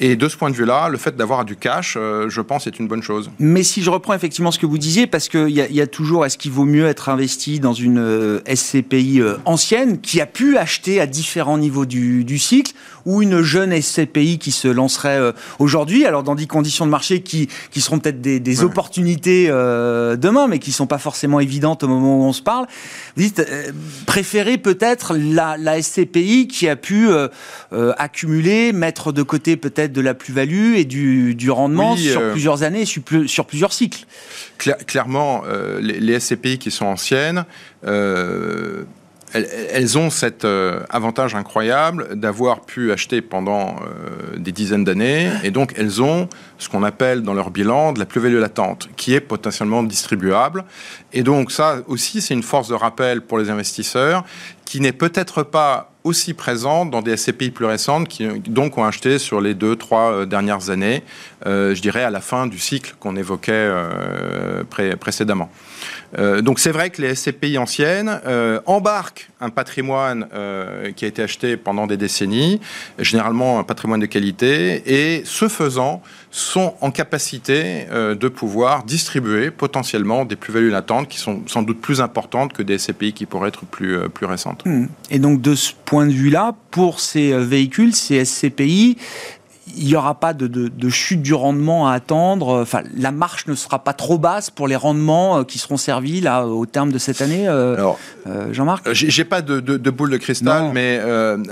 et 0.00 0.16
de 0.16 0.28
ce 0.28 0.36
point 0.36 0.50
de 0.50 0.54
vue-là, 0.54 0.88
le 0.88 0.98
fait 0.98 1.16
d'avoir 1.16 1.44
du 1.44 1.56
cash, 1.56 1.94
je 1.96 2.40
pense, 2.40 2.66
est 2.66 2.78
une 2.78 2.88
bonne 2.88 3.02
chose. 3.02 3.30
Mais 3.38 3.62
si 3.62 3.82
je 3.82 3.90
reprends 3.90 4.14
effectivement 4.14 4.50
ce 4.50 4.58
que 4.58 4.66
vous 4.66 4.78
disiez, 4.78 5.06
parce 5.06 5.28
qu'il 5.28 5.50
y, 5.50 5.80
a 5.80 5.86
toujours, 5.86 6.26
est-ce 6.26 6.38
qu'il 6.38 6.50
vaut 6.50 6.64
mieux 6.64 6.86
être 6.86 7.08
investi 7.08 7.60
dans 7.60 7.72
une 7.72 8.40
SCPI 8.52 9.22
ancienne 9.44 10.00
qui 10.00 10.20
a 10.20 10.26
pu 10.26 10.56
acheter 10.56 11.00
à 11.00 11.06
différents 11.06 11.58
niveaux 11.58 11.86
du 11.86 12.38
cycle, 12.38 12.72
ou 13.04 13.22
une 13.22 13.42
jeune 13.42 13.80
SCPI 13.80 14.38
qui 14.38 14.52
se 14.52 14.68
lancerait 14.68 15.32
aujourd'hui, 15.58 16.04
alors 16.04 16.22
dans 16.22 16.34
des 16.34 16.46
conditions 16.46 16.86
de 16.86 16.90
marché 16.90 17.22
qui, 17.22 17.48
qui 17.72 17.80
seront 17.80 17.98
peut-être 17.98 18.20
des, 18.20 18.62
opportunités 18.62 19.46
euh, 19.48 20.16
demain, 20.16 20.46
mais 20.46 20.58
qui 20.58 20.70
ne 20.70 20.74
sont 20.74 20.86
pas 20.86 20.98
forcément 20.98 21.40
évidentes 21.40 21.82
au 21.82 21.88
moment 21.88 22.20
où 22.20 22.24
on 22.24 22.34
se 22.34 22.42
parle. 22.42 22.66
Vous 23.16 23.22
dites, 23.22 23.40
euh, 23.40 23.72
préférez 24.06 24.58
peut-être 24.58 25.16
la, 25.16 25.56
SCPI 25.82 26.48
qui 26.48 26.68
a 26.68 26.76
pu 26.76 27.08
euh, 27.08 27.28
accumuler, 27.96 28.72
mettre 28.72 29.10
de 29.10 29.22
côté 29.22 29.56
peut-être 29.56 29.92
de 29.92 30.02
la 30.02 30.12
plus-value 30.12 30.74
et 30.76 30.84
du, 30.84 31.50
rendement 31.50 31.96
sur 31.96 32.30
plusieurs 32.32 32.62
années, 32.62 32.84
sur, 32.84 33.02
sur 33.26 33.46
plusieurs 33.46 33.72
cycles. 33.72 34.04
clairement, 34.86 35.42
les, 35.80 35.98
les, 35.98 36.20
SCPI 36.20 36.58
qui 36.58 36.70
sont 36.70 36.84
anciennes, 36.86 37.46
elles, 39.32 39.98
ont 39.98 40.10
cet 40.10 40.44
euh, 40.44 40.80
avantage 40.90 41.34
incroyable 41.34 42.16
d'avoir 42.18 42.60
pu 42.60 42.92
acheter 42.92 43.22
pendant 43.22 43.76
euh, 43.76 44.36
des 44.36 44.52
dizaines 44.52 44.84
d'années, 44.84 45.30
et 45.42 45.50
donc 45.50 45.74
elles 45.76 46.02
ont 46.02 46.28
ce 46.58 46.68
qu'on 46.68 46.82
appelle 46.82 47.22
dans 47.22 47.34
leur 47.34 47.50
bilan 47.50 47.92
de 47.92 47.98
la 47.98 48.06
plus-value 48.06 48.38
latente, 48.38 48.88
qui 48.96 49.14
est 49.14 49.20
potentiellement 49.20 49.82
distribuable. 49.82 50.64
Et 51.12 51.22
donc 51.22 51.50
ça 51.50 51.78
aussi, 51.86 52.20
c'est 52.20 52.34
une 52.34 52.42
force 52.42 52.68
de 52.68 52.74
rappel 52.74 53.22
pour 53.22 53.38
les 53.38 53.50
investisseurs, 53.50 54.24
qui 54.64 54.80
n'est 54.80 54.92
peut-être 54.92 55.42
pas 55.42 55.90
aussi 56.04 56.34
présente 56.34 56.90
dans 56.90 57.00
des 57.00 57.16
SCPI 57.16 57.50
plus 57.50 57.66
récentes, 57.66 58.08
qui 58.08 58.26
donc 58.26 58.76
ont 58.76 58.84
acheté 58.84 59.18
sur 59.18 59.40
les 59.40 59.54
deux, 59.54 59.76
trois 59.76 60.12
euh, 60.12 60.26
dernières 60.26 60.70
années, 60.70 61.02
je 61.44 61.80
dirais 61.80 62.04
à 62.04 62.10
la 62.10 62.20
fin 62.20 62.46
du 62.46 62.58
cycle 62.58 62.94
qu'on 63.00 63.16
évoquait 63.16 63.68
précédemment. 65.00 65.50
Euh, 66.18 66.42
donc 66.42 66.58
c'est 66.58 66.72
vrai 66.72 66.90
que 66.90 67.00
les 67.02 67.14
SCPI 67.14 67.58
anciennes 67.58 68.20
euh, 68.26 68.60
embarquent 68.66 69.30
un 69.40 69.50
patrimoine 69.50 70.26
euh, 70.34 70.92
qui 70.92 71.04
a 71.04 71.08
été 71.08 71.22
acheté 71.22 71.56
pendant 71.56 71.86
des 71.86 71.96
décennies, 71.96 72.60
généralement 72.98 73.58
un 73.58 73.64
patrimoine 73.64 74.00
de 74.00 74.06
qualité, 74.06 74.82
et 74.86 75.22
ce 75.24 75.48
faisant, 75.48 76.02
sont 76.30 76.74
en 76.80 76.90
capacité 76.90 77.86
de 77.92 78.28
pouvoir 78.28 78.84
distribuer 78.84 79.50
potentiellement 79.50 80.24
des 80.24 80.34
plus-values 80.34 80.70
latentes 80.70 81.08
qui 81.08 81.18
sont 81.18 81.42
sans 81.46 81.62
doute 81.62 81.78
plus 81.78 82.00
importantes 82.00 82.54
que 82.54 82.62
des 82.62 82.78
SCPI 82.78 83.12
qui 83.12 83.26
pourraient 83.26 83.48
être 83.48 83.66
plus, 83.66 84.08
plus 84.08 84.24
récentes. 84.24 84.64
Mmh. 84.64 84.86
Et 85.10 85.18
donc 85.18 85.42
de 85.42 85.54
ce 85.54 85.72
point 85.84 86.06
de 86.06 86.12
vue-là, 86.12 86.54
pour 86.70 87.00
ces 87.00 87.36
véhicules, 87.36 87.94
ces 87.94 88.24
SCPI, 88.24 88.96
il 89.76 89.86
n'y 89.86 89.96
aura 89.96 90.14
pas 90.14 90.32
de, 90.32 90.88
chute 90.88 91.22
du 91.22 91.34
rendement 91.34 91.88
à 91.88 91.94
attendre. 91.94 92.60
Enfin, 92.60 92.82
la 92.96 93.12
marche 93.12 93.46
ne 93.46 93.54
sera 93.54 93.78
pas 93.78 93.92
trop 93.92 94.18
basse 94.18 94.50
pour 94.50 94.68
les 94.68 94.76
rendements 94.76 95.38
euh, 95.38 95.44
qui 95.44 95.58
seront 95.58 95.76
servis 95.76 96.20
là 96.20 96.46
au 96.46 96.66
terme 96.66 96.92
de 96.92 96.98
cette 96.98 97.22
année. 97.22 97.48
Euh, 97.48 97.92
euh, 98.26 98.52
Jean-Marc, 98.52 98.92
j'ai 98.92 99.24
pas 99.24 99.42
de, 99.42 99.90
boule 99.90 100.10
de 100.10 100.16
cristal, 100.16 100.70
mais 100.72 101.00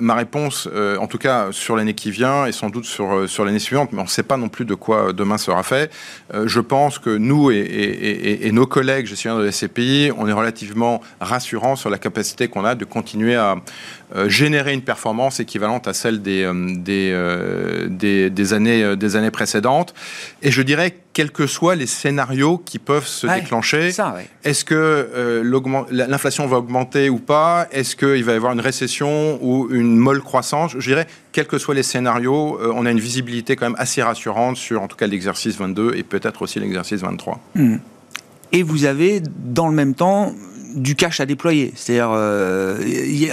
ma 0.00 0.14
réponse, 0.14 0.68
en 0.98 1.06
tout 1.06 1.18
cas 1.18 1.48
sur 1.50 1.76
l'année 1.76 1.94
qui 1.94 2.10
vient 2.10 2.46
et 2.46 2.52
sans 2.52 2.70
doute 2.70 2.84
sur 2.84 3.28
sur 3.28 3.44
l'année 3.44 3.58
suivante, 3.58 3.90
mais 3.92 4.00
on 4.00 4.04
ne 4.04 4.08
sait 4.08 4.22
pas 4.22 4.36
non 4.36 4.48
plus 4.48 4.64
de 4.64 4.74
quoi 4.74 5.12
demain 5.12 5.38
sera 5.38 5.62
fait. 5.62 5.90
je 6.32 6.60
pense 6.60 6.98
que 6.98 7.16
nous 7.16 7.50
et, 7.50 8.50
nos 8.52 8.66
collègues 8.66 9.06
gestionnaires 9.06 9.42
de 9.42 9.50
SCPI, 9.50 10.10
on 10.16 10.26
est 10.26 10.32
relativement 10.32 11.00
rassurants 11.20 11.76
sur 11.76 11.90
la 11.90 11.98
capacité 11.98 12.48
qu'on 12.48 12.64
a 12.64 12.74
de 12.74 12.84
continuer 12.84 13.36
à 13.36 13.56
générer 14.26 14.72
une 14.72 14.82
performance 14.82 15.40
équivalente 15.40 15.88
à 15.88 15.92
celle 15.92 16.22
des, 16.22 16.50
des 16.78 17.14
des, 18.28 18.54
années, 18.54 18.82
euh, 18.82 18.96
des 18.96 19.16
années 19.16 19.30
précédentes. 19.30 19.94
Et 20.42 20.50
je 20.50 20.62
dirais, 20.62 20.96
quels 21.12 21.30
que 21.30 21.46
soient 21.46 21.76
les 21.76 21.86
scénarios 21.86 22.58
qui 22.58 22.78
peuvent 22.78 23.06
se 23.06 23.26
déclencher, 23.26 23.90
est-ce 24.44 24.64
que 24.64 24.74
euh, 24.74 25.86
l'inflation 25.90 26.46
va 26.46 26.58
augmenter 26.58 27.10
ou 27.10 27.18
pas? 27.18 27.66
Est-ce 27.72 27.96
qu'il 27.96 28.24
va 28.24 28.32
y 28.32 28.36
avoir 28.36 28.52
une 28.52 28.60
récession 28.60 29.38
ou 29.42 29.68
une 29.70 29.96
molle 29.96 30.22
croissance 30.22 30.72
Je 30.78 30.88
dirais, 30.88 31.06
quels 31.32 31.46
que 31.46 31.58
soient 31.58 31.74
les 31.74 31.82
scénarios, 31.82 32.58
euh, 32.60 32.72
on 32.74 32.86
a 32.86 32.90
une 32.90 33.00
visibilité 33.00 33.56
quand 33.56 33.66
même 33.66 33.78
assez 33.78 34.02
rassurante 34.02 34.56
sur 34.56 34.82
en 34.82 34.88
tout 34.88 34.96
cas 34.96 35.06
l'exercice 35.06 35.56
22 35.56 35.94
et 35.96 36.02
peut-être 36.02 36.42
aussi 36.42 36.60
l'exercice 36.60 37.00
23. 37.00 37.40
Hmm. 37.54 37.76
Et 38.52 38.62
vous 38.62 38.84
avez 38.84 39.20
dans 39.20 39.68
le 39.68 39.74
même 39.74 39.94
temps 39.94 40.34
du 40.74 40.94
cash 40.94 41.20
à 41.20 41.26
déployer. 41.26 41.72
C'est-à-dire, 41.74 42.10
euh, 42.12 42.78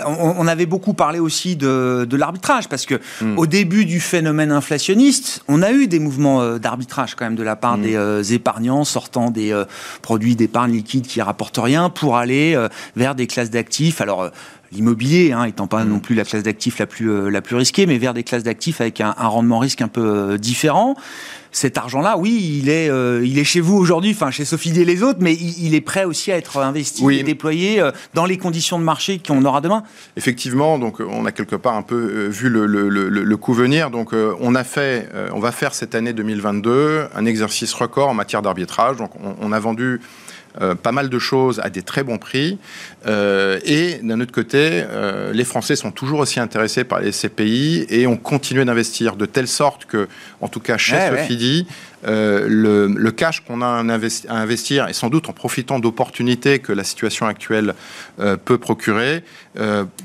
on, 0.06 0.48
avait 0.48 0.66
beaucoup 0.66 0.94
parlé 0.94 1.20
aussi 1.20 1.56
de, 1.56 2.08
l'arbitrage, 2.12 2.68
parce 2.68 2.86
que 2.86 2.96
hmm. 3.22 3.38
au 3.38 3.46
début 3.46 3.86
du 3.86 4.00
phénomène 4.00 4.52
inflationniste, 4.52 5.44
on 5.48 5.62
a 5.62 5.72
eu 5.72 5.88
des 5.88 6.00
mouvements 6.00 6.42
euh, 6.42 6.58
d'arbitrage 6.58 7.16
quand 7.16 7.26
même 7.26 7.36
de 7.36 7.44
la 7.44 7.56
part 7.56 7.78
hmm. 7.78 7.82
des 7.82 7.96
euh, 7.96 8.24
épargnants 8.24 8.84
sortant 8.84 9.32
des 9.32 9.54
produits 10.02 10.36
d'épargne 10.36 10.74
liquide 10.74 11.08
qui 11.08 11.22
rapportent 11.22 11.60
rien 11.62 11.90
pour 11.90 12.18
aller 12.18 12.58
vers 12.96 13.16
des 13.16 13.28
classes 13.28 13.50
d'actifs. 13.50 14.02
Alors 14.02 14.30
l'immobilier, 14.72 15.32
hein, 15.32 15.46
étant 15.46 15.68
pas 15.68 15.84
hmm. 15.84 15.90
non 15.90 16.00
plus 16.00 16.16
la 16.16 16.24
classe 16.24 16.44
d'actifs 16.44 16.80
la 16.80 16.86
plus 16.86 17.30
la 17.30 17.42
plus 17.42 17.56
risquée, 17.56 17.86
mais 17.86 17.98
vers 17.98 18.14
des 18.14 18.24
classes 18.24 18.44
d'actifs 18.44 18.82
avec 18.82 19.02
un, 19.02 19.16
un 19.18 19.28
rendement 19.28 19.60
risque 19.60 19.82
un 19.82 19.88
peu 19.88 20.38
différent 20.38 20.96
cet 21.52 21.78
argent-là, 21.78 22.18
oui, 22.18 22.60
il 22.62 22.70
est, 22.70 22.90
euh, 22.90 23.26
il 23.26 23.40
est 23.40 23.44
chez 23.44 23.62
vous 23.62 23.78
aujourd'hui, 23.78 24.12
enfin 24.12 24.32
chez 24.32 24.46
Sophie 24.46 24.80
et 24.80 24.86
les 24.86 25.04
autres, 25.04 25.20
mais 25.22 25.34
il, 25.34 25.76
est 25.76 25.82
prêt 25.82 26.04
aussi 26.04 26.32
à 26.32 26.38
être 26.38 26.58
investi 26.58 27.06
et 27.12 27.24
déployé 27.24 27.80
euh, 27.80 27.92
dans 28.14 28.26
les 28.26 28.38
conditions 28.38 28.80
de 28.80 28.84
marché 28.84 29.20
qu'on 29.26 29.44
aura 29.46 29.62
demain. 29.62 29.84
Effectivement, 30.16 30.80
donc 30.80 31.00
on 31.00 31.26
a 31.26 31.32
quelque 31.32 31.56
part 31.56 31.76
un 31.76 31.82
peu 31.82 31.96
euh, 31.96 32.28
vu 32.30 32.50
le, 32.50 33.38
coup 33.38 33.54
venir. 33.54 33.92
Donc 33.92 34.14
on 34.14 34.56
a 34.56 34.64
fait, 34.64 35.10
on 35.32 35.40
va 35.40 35.52
faire 35.52 35.76
cette 35.76 35.94
année 35.94 36.12
2022 36.12 37.08
un 37.16 37.26
exercice 37.26 37.74
record 37.74 38.10
en 38.10 38.14
matière 38.14 38.42
d'arbitrage. 38.42 38.98
Donc 38.98 39.12
on, 39.42 39.52
a 39.52 39.60
vendu 39.60 39.84
euh, 39.84 40.00
pas 40.82 40.92
mal 40.92 41.10
de 41.10 41.20
choses 41.20 41.60
à 41.64 41.70
des 41.70 41.84
très 41.84 42.04
bons 42.04 42.18
prix. 42.18 42.58
Euh, 43.06 43.60
et 43.64 44.00
d'un 44.04 44.20
autre 44.20 44.32
côté, 44.32 44.58
euh, 44.62 45.32
les 45.32 45.44
Français 45.44 45.76
sont 45.76 45.92
toujours 45.92 46.20
aussi 46.20 46.40
intéressés 46.40 46.84
par 46.84 47.00
les 47.00 47.12
CPI 47.12 47.86
et 47.90 48.08
ont 48.08 48.18
continué 48.18 48.66
d'investir 48.66 49.16
de 49.16 49.26
telle 49.26 49.48
sorte 49.48 49.86
que, 49.86 50.08
en 50.42 50.48
tout 50.48 50.60
cas 50.60 50.78
chez 50.78 50.98
Sophie 51.10 51.68
le, 52.04 53.10
cash 53.12 53.42
qu'on 53.42 53.62
a 53.62 53.68
à 53.68 54.36
investir, 54.36 54.88
et 54.88 54.94
sans 54.94 55.10
doute 55.10 55.30
en 55.30 55.34
profitant 55.34 55.80
d'opportunités 55.80 56.60
que 56.60 56.74
la 56.74 56.84
situation 56.84 57.26
actuelle 57.26 57.74
peut 58.46 58.58
procurer, 58.58 59.24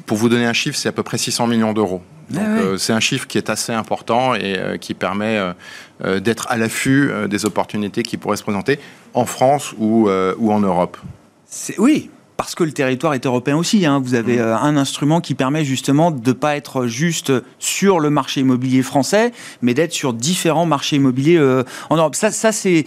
pour 0.06 0.16
vous 0.16 0.28
donner 0.28 0.46
un 0.46 0.52
chiffre, 0.52 0.76
c'est 0.76 0.88
à 0.88 0.92
peu 0.92 1.02
près 1.02 1.18
600 1.18 1.46
millions 1.46 1.72
d'euros. 1.72 2.02
Donc 2.30 2.78
c'est 2.78 2.94
un 2.94 3.00
chiffre 3.00 3.26
qui 3.26 3.36
est 3.36 3.50
assez 3.50 3.72
important 3.72 4.34
et 4.34 4.78
qui 4.80 4.94
permet 4.94 5.38
d'être 6.02 6.46
à 6.48 6.56
l'affût 6.56 7.10
des 7.28 7.44
opportunités 7.44 8.02
qui 8.02 8.16
pourraient 8.16 8.38
se 8.38 8.42
présenter 8.42 8.78
en 9.14 9.26
France 9.26 9.74
ou, 9.78 10.08
euh, 10.08 10.34
ou 10.38 10.52
en 10.52 10.60
Europe? 10.60 10.96
Oui, 11.78 12.10
parce 12.42 12.56
que 12.56 12.64
le 12.64 12.72
territoire 12.72 13.14
est 13.14 13.24
européen 13.24 13.56
aussi. 13.56 13.86
Hein. 13.86 14.00
Vous 14.02 14.14
avez 14.14 14.36
mmh. 14.36 14.40
euh, 14.40 14.56
un 14.56 14.76
instrument 14.76 15.20
qui 15.20 15.34
permet 15.34 15.64
justement 15.64 16.10
de 16.10 16.30
ne 16.30 16.32
pas 16.32 16.56
être 16.56 16.88
juste 16.88 17.32
sur 17.60 18.00
le 18.00 18.10
marché 18.10 18.40
immobilier 18.40 18.82
français, 18.82 19.30
mais 19.62 19.74
d'être 19.74 19.92
sur 19.92 20.12
différents 20.12 20.66
marchés 20.66 20.96
immobiliers 20.96 21.36
euh, 21.36 21.62
en 21.88 21.96
Europe. 21.96 22.16
Ça, 22.16 22.32
ça 22.32 22.50
c'est 22.50 22.84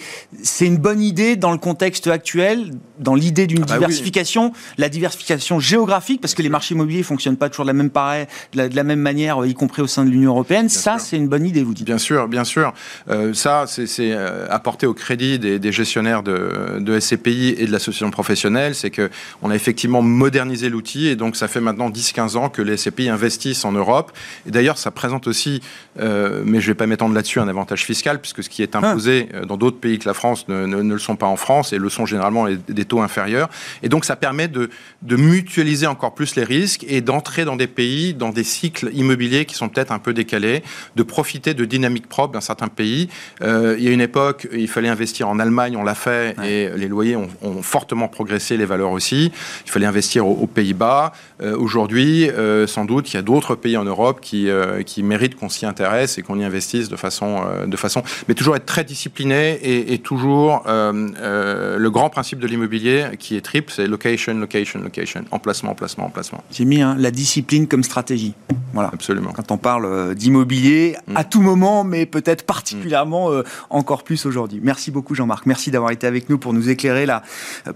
une 0.60 0.76
bonne 0.76 1.02
idée 1.02 1.38
dans 1.38 1.54
le 1.54 1.58
contexte 1.58 2.08
actuel, 2.08 2.72
dans 3.00 3.16
l'idée 3.16 3.48
d'une 3.48 3.64
ah 3.64 3.66
bah 3.66 3.74
diversification, 3.76 4.52
la 4.78 4.90
diversification 4.90 5.62
géographique, 5.62 6.20
parce 6.20 6.34
que 6.34 6.42
les 6.42 6.50
marchés 6.50 6.76
immobiliers 6.76 7.00
ne 7.00 7.06
fonctionnent 7.06 7.38
pas 7.38 7.48
toujours 7.48 7.64
de 7.64 7.70
la 7.70 7.74
même, 7.74 7.90
pareil, 7.90 8.26
de, 8.54 8.76
la, 8.76 8.84
même 8.84 9.00
manière, 9.00 9.46
y 9.46 9.54
compris 9.54 9.82
au 9.82 9.88
sein 9.88 10.04
de 10.04 10.10
l'Union 10.10 10.32
européenne. 10.32 10.68
ça, 10.68 10.98
c'est 11.00 11.16
une 11.16 11.30
bonne 11.30 11.46
idée, 11.46 11.64
vous 11.64 11.74
dites. 11.74 11.86
Bien 11.86 11.98
sûr, 11.98 12.28
bien 12.28 12.44
sûr. 12.44 12.74
Euh, 13.10 13.34
ça, 13.34 13.66
c'est 13.68 14.14
apporté 14.50 14.86
au 14.86 14.94
crédit 14.94 15.40
des, 15.40 15.60
des 15.60 15.72
gestionnaires 15.72 16.24
de, 16.24 16.80
de, 16.80 17.00
SCPI 17.00 17.56
et 17.58 17.66
de 17.66 17.72
l'association 17.72 18.12
professionnelle, 18.12 18.76
c'est 18.76 18.90
que 18.90 19.10
on 19.46 19.52
a 19.52 19.56
effectivement 19.56 20.02
modernisé 20.02 20.70
l'outil 20.70 21.08
et 21.08 21.16
donc 21.16 21.36
ça 21.36 21.48
fait 21.48 21.62
maintenant 21.62 21.92
10-15 21.92 22.36
ans 22.36 22.50
que 22.50 22.64
les 22.64 22.78
SCPI 22.78 23.10
investissent 23.10 23.64
en 23.64 23.72
Europe. 23.72 24.12
Et 24.48 24.52
d'ailleurs, 24.52 24.80
ça 24.80 24.90
présente 24.90 25.28
aussi, 25.28 25.62
euh, 26.00 26.42
mais 26.44 26.60
je 26.62 26.66
ne 26.66 26.72
vais 26.72 26.76
pas 26.76 26.88
m'étendre 26.88 27.14
là-dessus, 27.14 27.40
un 27.40 27.48
avantage 27.48 27.86
fiscal 27.86 28.20
puisque 28.20 28.44
ce 28.44 28.50
qui 28.50 28.64
est 28.64 28.76
imposé 28.76 29.30
ah. 29.32 29.38
euh, 29.38 29.46
dans 29.46 29.56
d'autres 29.56 29.78
pays 29.78 30.00
que 30.00 30.08
la 30.08 30.16
France 30.16 30.48
ne, 30.48 30.66
ne, 30.66 30.94
le 30.94 31.00
sont 31.00 31.16
pas 31.16 31.28
en 31.28 31.36
France 31.36 31.74
et 31.74 31.78
le 31.78 31.90
sont 31.90 32.08
généralement 32.08 32.48
des 32.68 32.86
taux 32.86 33.02
inférieurs. 33.02 33.50
Et 33.84 33.90
donc 33.90 34.04
ça 34.04 34.16
permet 34.16 34.48
de, 34.48 34.72
de 35.04 35.16
mutualiser 35.16 35.86
encore 35.86 36.16
plus 36.16 36.36
les 36.36 36.44
risques 36.44 36.84
et 36.88 37.02
d'entrer 37.02 37.46
dans 37.46 37.56
des 37.56 37.68
pays, 37.68 38.16
dans 38.16 38.30
des 38.30 38.44
cycles 38.44 38.90
immobiliers 38.94 39.46
qui 39.46 39.54
sont 39.54 39.70
peut-être 39.70 39.92
un 39.92 40.00
peu 40.00 40.14
décalés, 40.14 40.64
de 40.96 41.04
profiter 41.04 41.54
de 41.54 41.66
dynamiques 41.66 42.10
propres 42.10 42.34
d'un 42.34 42.42
certain 42.42 42.68
pays. 42.68 43.10
Euh, 43.44 43.76
il 43.78 43.84
y 43.84 43.90
a 43.90 43.92
une 43.92 44.02
époque, 44.02 44.48
il 44.52 44.68
fallait 44.68 44.90
investir 44.90 45.30
en 45.30 45.38
Allemagne, 45.38 45.78
on 45.78 45.84
l'a 45.84 45.94
fait, 45.94 46.36
et 46.44 46.70
les 46.76 46.88
loyers 46.88 47.16
ont, 47.16 47.28
ont, 47.44 47.62
fortement 47.62 48.08
progressé, 48.08 48.58
les 48.58 48.66
valeurs 48.66 48.92
aussi 48.92 49.25
il 49.66 49.72
fallait 49.72 49.86
investir 49.86 50.28
aux, 50.28 50.48
Pays-Bas. 50.48 51.14
Euh, 51.42 51.58
aujourd'hui, 51.58 52.30
euh, 52.30 52.68
sans 52.68 52.86
doute, 52.86 53.12
il 53.12 53.16
y 53.16 53.20
a 53.20 53.22
d'autres 53.22 53.56
pays 53.56 53.78
en 53.78 53.84
Europe 53.84 54.20
qui, 54.22 54.50
euh, 54.50 54.84
qui 54.84 55.04
méritent 55.04 55.36
qu'on 55.36 55.50
s'y 55.50 55.66
intéresse 55.66 56.18
et 56.18 56.22
qu'on 56.22 56.40
y 56.40 56.44
investisse 56.44 56.88
de 56.88 56.96
façon, 56.96 57.42
de 57.66 57.78
façon, 57.78 58.04
mais 58.28 58.36
toujours 58.36 58.56
être 58.56 58.66
très 58.66 58.84
discipliné 58.84 59.60
et, 59.94 59.98
toujours 60.00 60.64
le 60.68 61.90
grand 61.90 62.10
principe 62.10 62.40
de 62.40 62.48
l'immobilier 62.48 63.06
qui 63.18 63.36
est 63.36 63.42
triple, 63.42 63.72
c'est 63.76 63.88
location, 63.88 64.34
location, 64.36 64.80
location, 64.82 65.26
emplacement, 65.32 65.72
emplacement, 65.72 66.06
emplacement. 66.06 66.44
J'ai 66.52 66.66
mis 66.66 66.82
hein, 66.82 66.96
la 67.00 67.12
discipline 67.12 67.68
comme 67.68 67.84
stratégie. 67.84 68.34
Voilà. 68.74 68.92
Absolument. 68.94 69.32
Quand 69.32 69.52
on 69.52 69.58
parle 69.58 70.16
d'immobilier, 70.16 70.96
mm. 71.08 71.18
à 71.18 71.24
tout 71.24 71.42
moment, 71.42 71.84
mais 71.84 72.06
peut-être 72.06 72.46
particulièrement 72.46 73.32
encore 73.70 74.04
plus 74.04 74.26
aujourd'hui. 74.26 74.60
Merci 74.62 74.92
beaucoup 74.92 75.16
Jean-Marc. 75.16 75.46
Merci 75.46 75.72
d'avoir 75.72 75.92
été 75.92 76.06
avec 76.08 76.30
nous 76.30 76.38
pour 76.38 76.54
nous 76.54 76.70
éclairer 76.70 77.06
là 77.06 77.24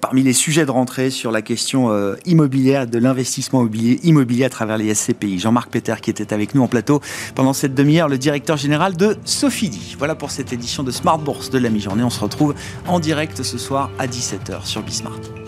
parmi 0.01 0.23
les 0.23 0.33
sujets 0.33 0.65
de 0.65 0.71
rentrée 0.71 1.09
sur 1.09 1.31
la 1.31 1.38
question 1.41 1.91
euh, 1.91 2.15
immobilière, 2.25 2.87
de 2.87 2.97
l'investissement 2.97 3.67
immobilier, 4.03 4.45
à 4.45 4.49
travers 4.49 4.77
les 4.77 4.93
SCPI. 4.93 5.39
Jean-Marc 5.39 5.69
Peter 5.71 5.95
qui 6.01 6.09
était 6.09 6.33
avec 6.33 6.55
nous 6.55 6.61
en 6.61 6.67
plateau 6.67 7.01
pendant 7.35 7.53
cette 7.53 7.73
demi-heure, 7.73 8.09
le 8.09 8.17
directeur 8.17 8.57
général 8.57 8.95
de 8.95 9.17
Sophidi. 9.25 9.95
Voilà 9.97 10.15
pour 10.15 10.31
cette 10.31 10.53
édition 10.53 10.83
de 10.83 10.91
Smart 10.91 11.19
Bourse 11.19 11.49
de 11.49 11.59
la 11.59 11.69
mi-journée. 11.69 12.03
On 12.03 12.09
se 12.09 12.19
retrouve 12.19 12.55
en 12.87 12.99
direct 12.99 13.43
ce 13.43 13.57
soir 13.57 13.89
à 13.99 14.07
17h 14.07 14.65
sur 14.65 14.81
Bismart. 14.81 15.38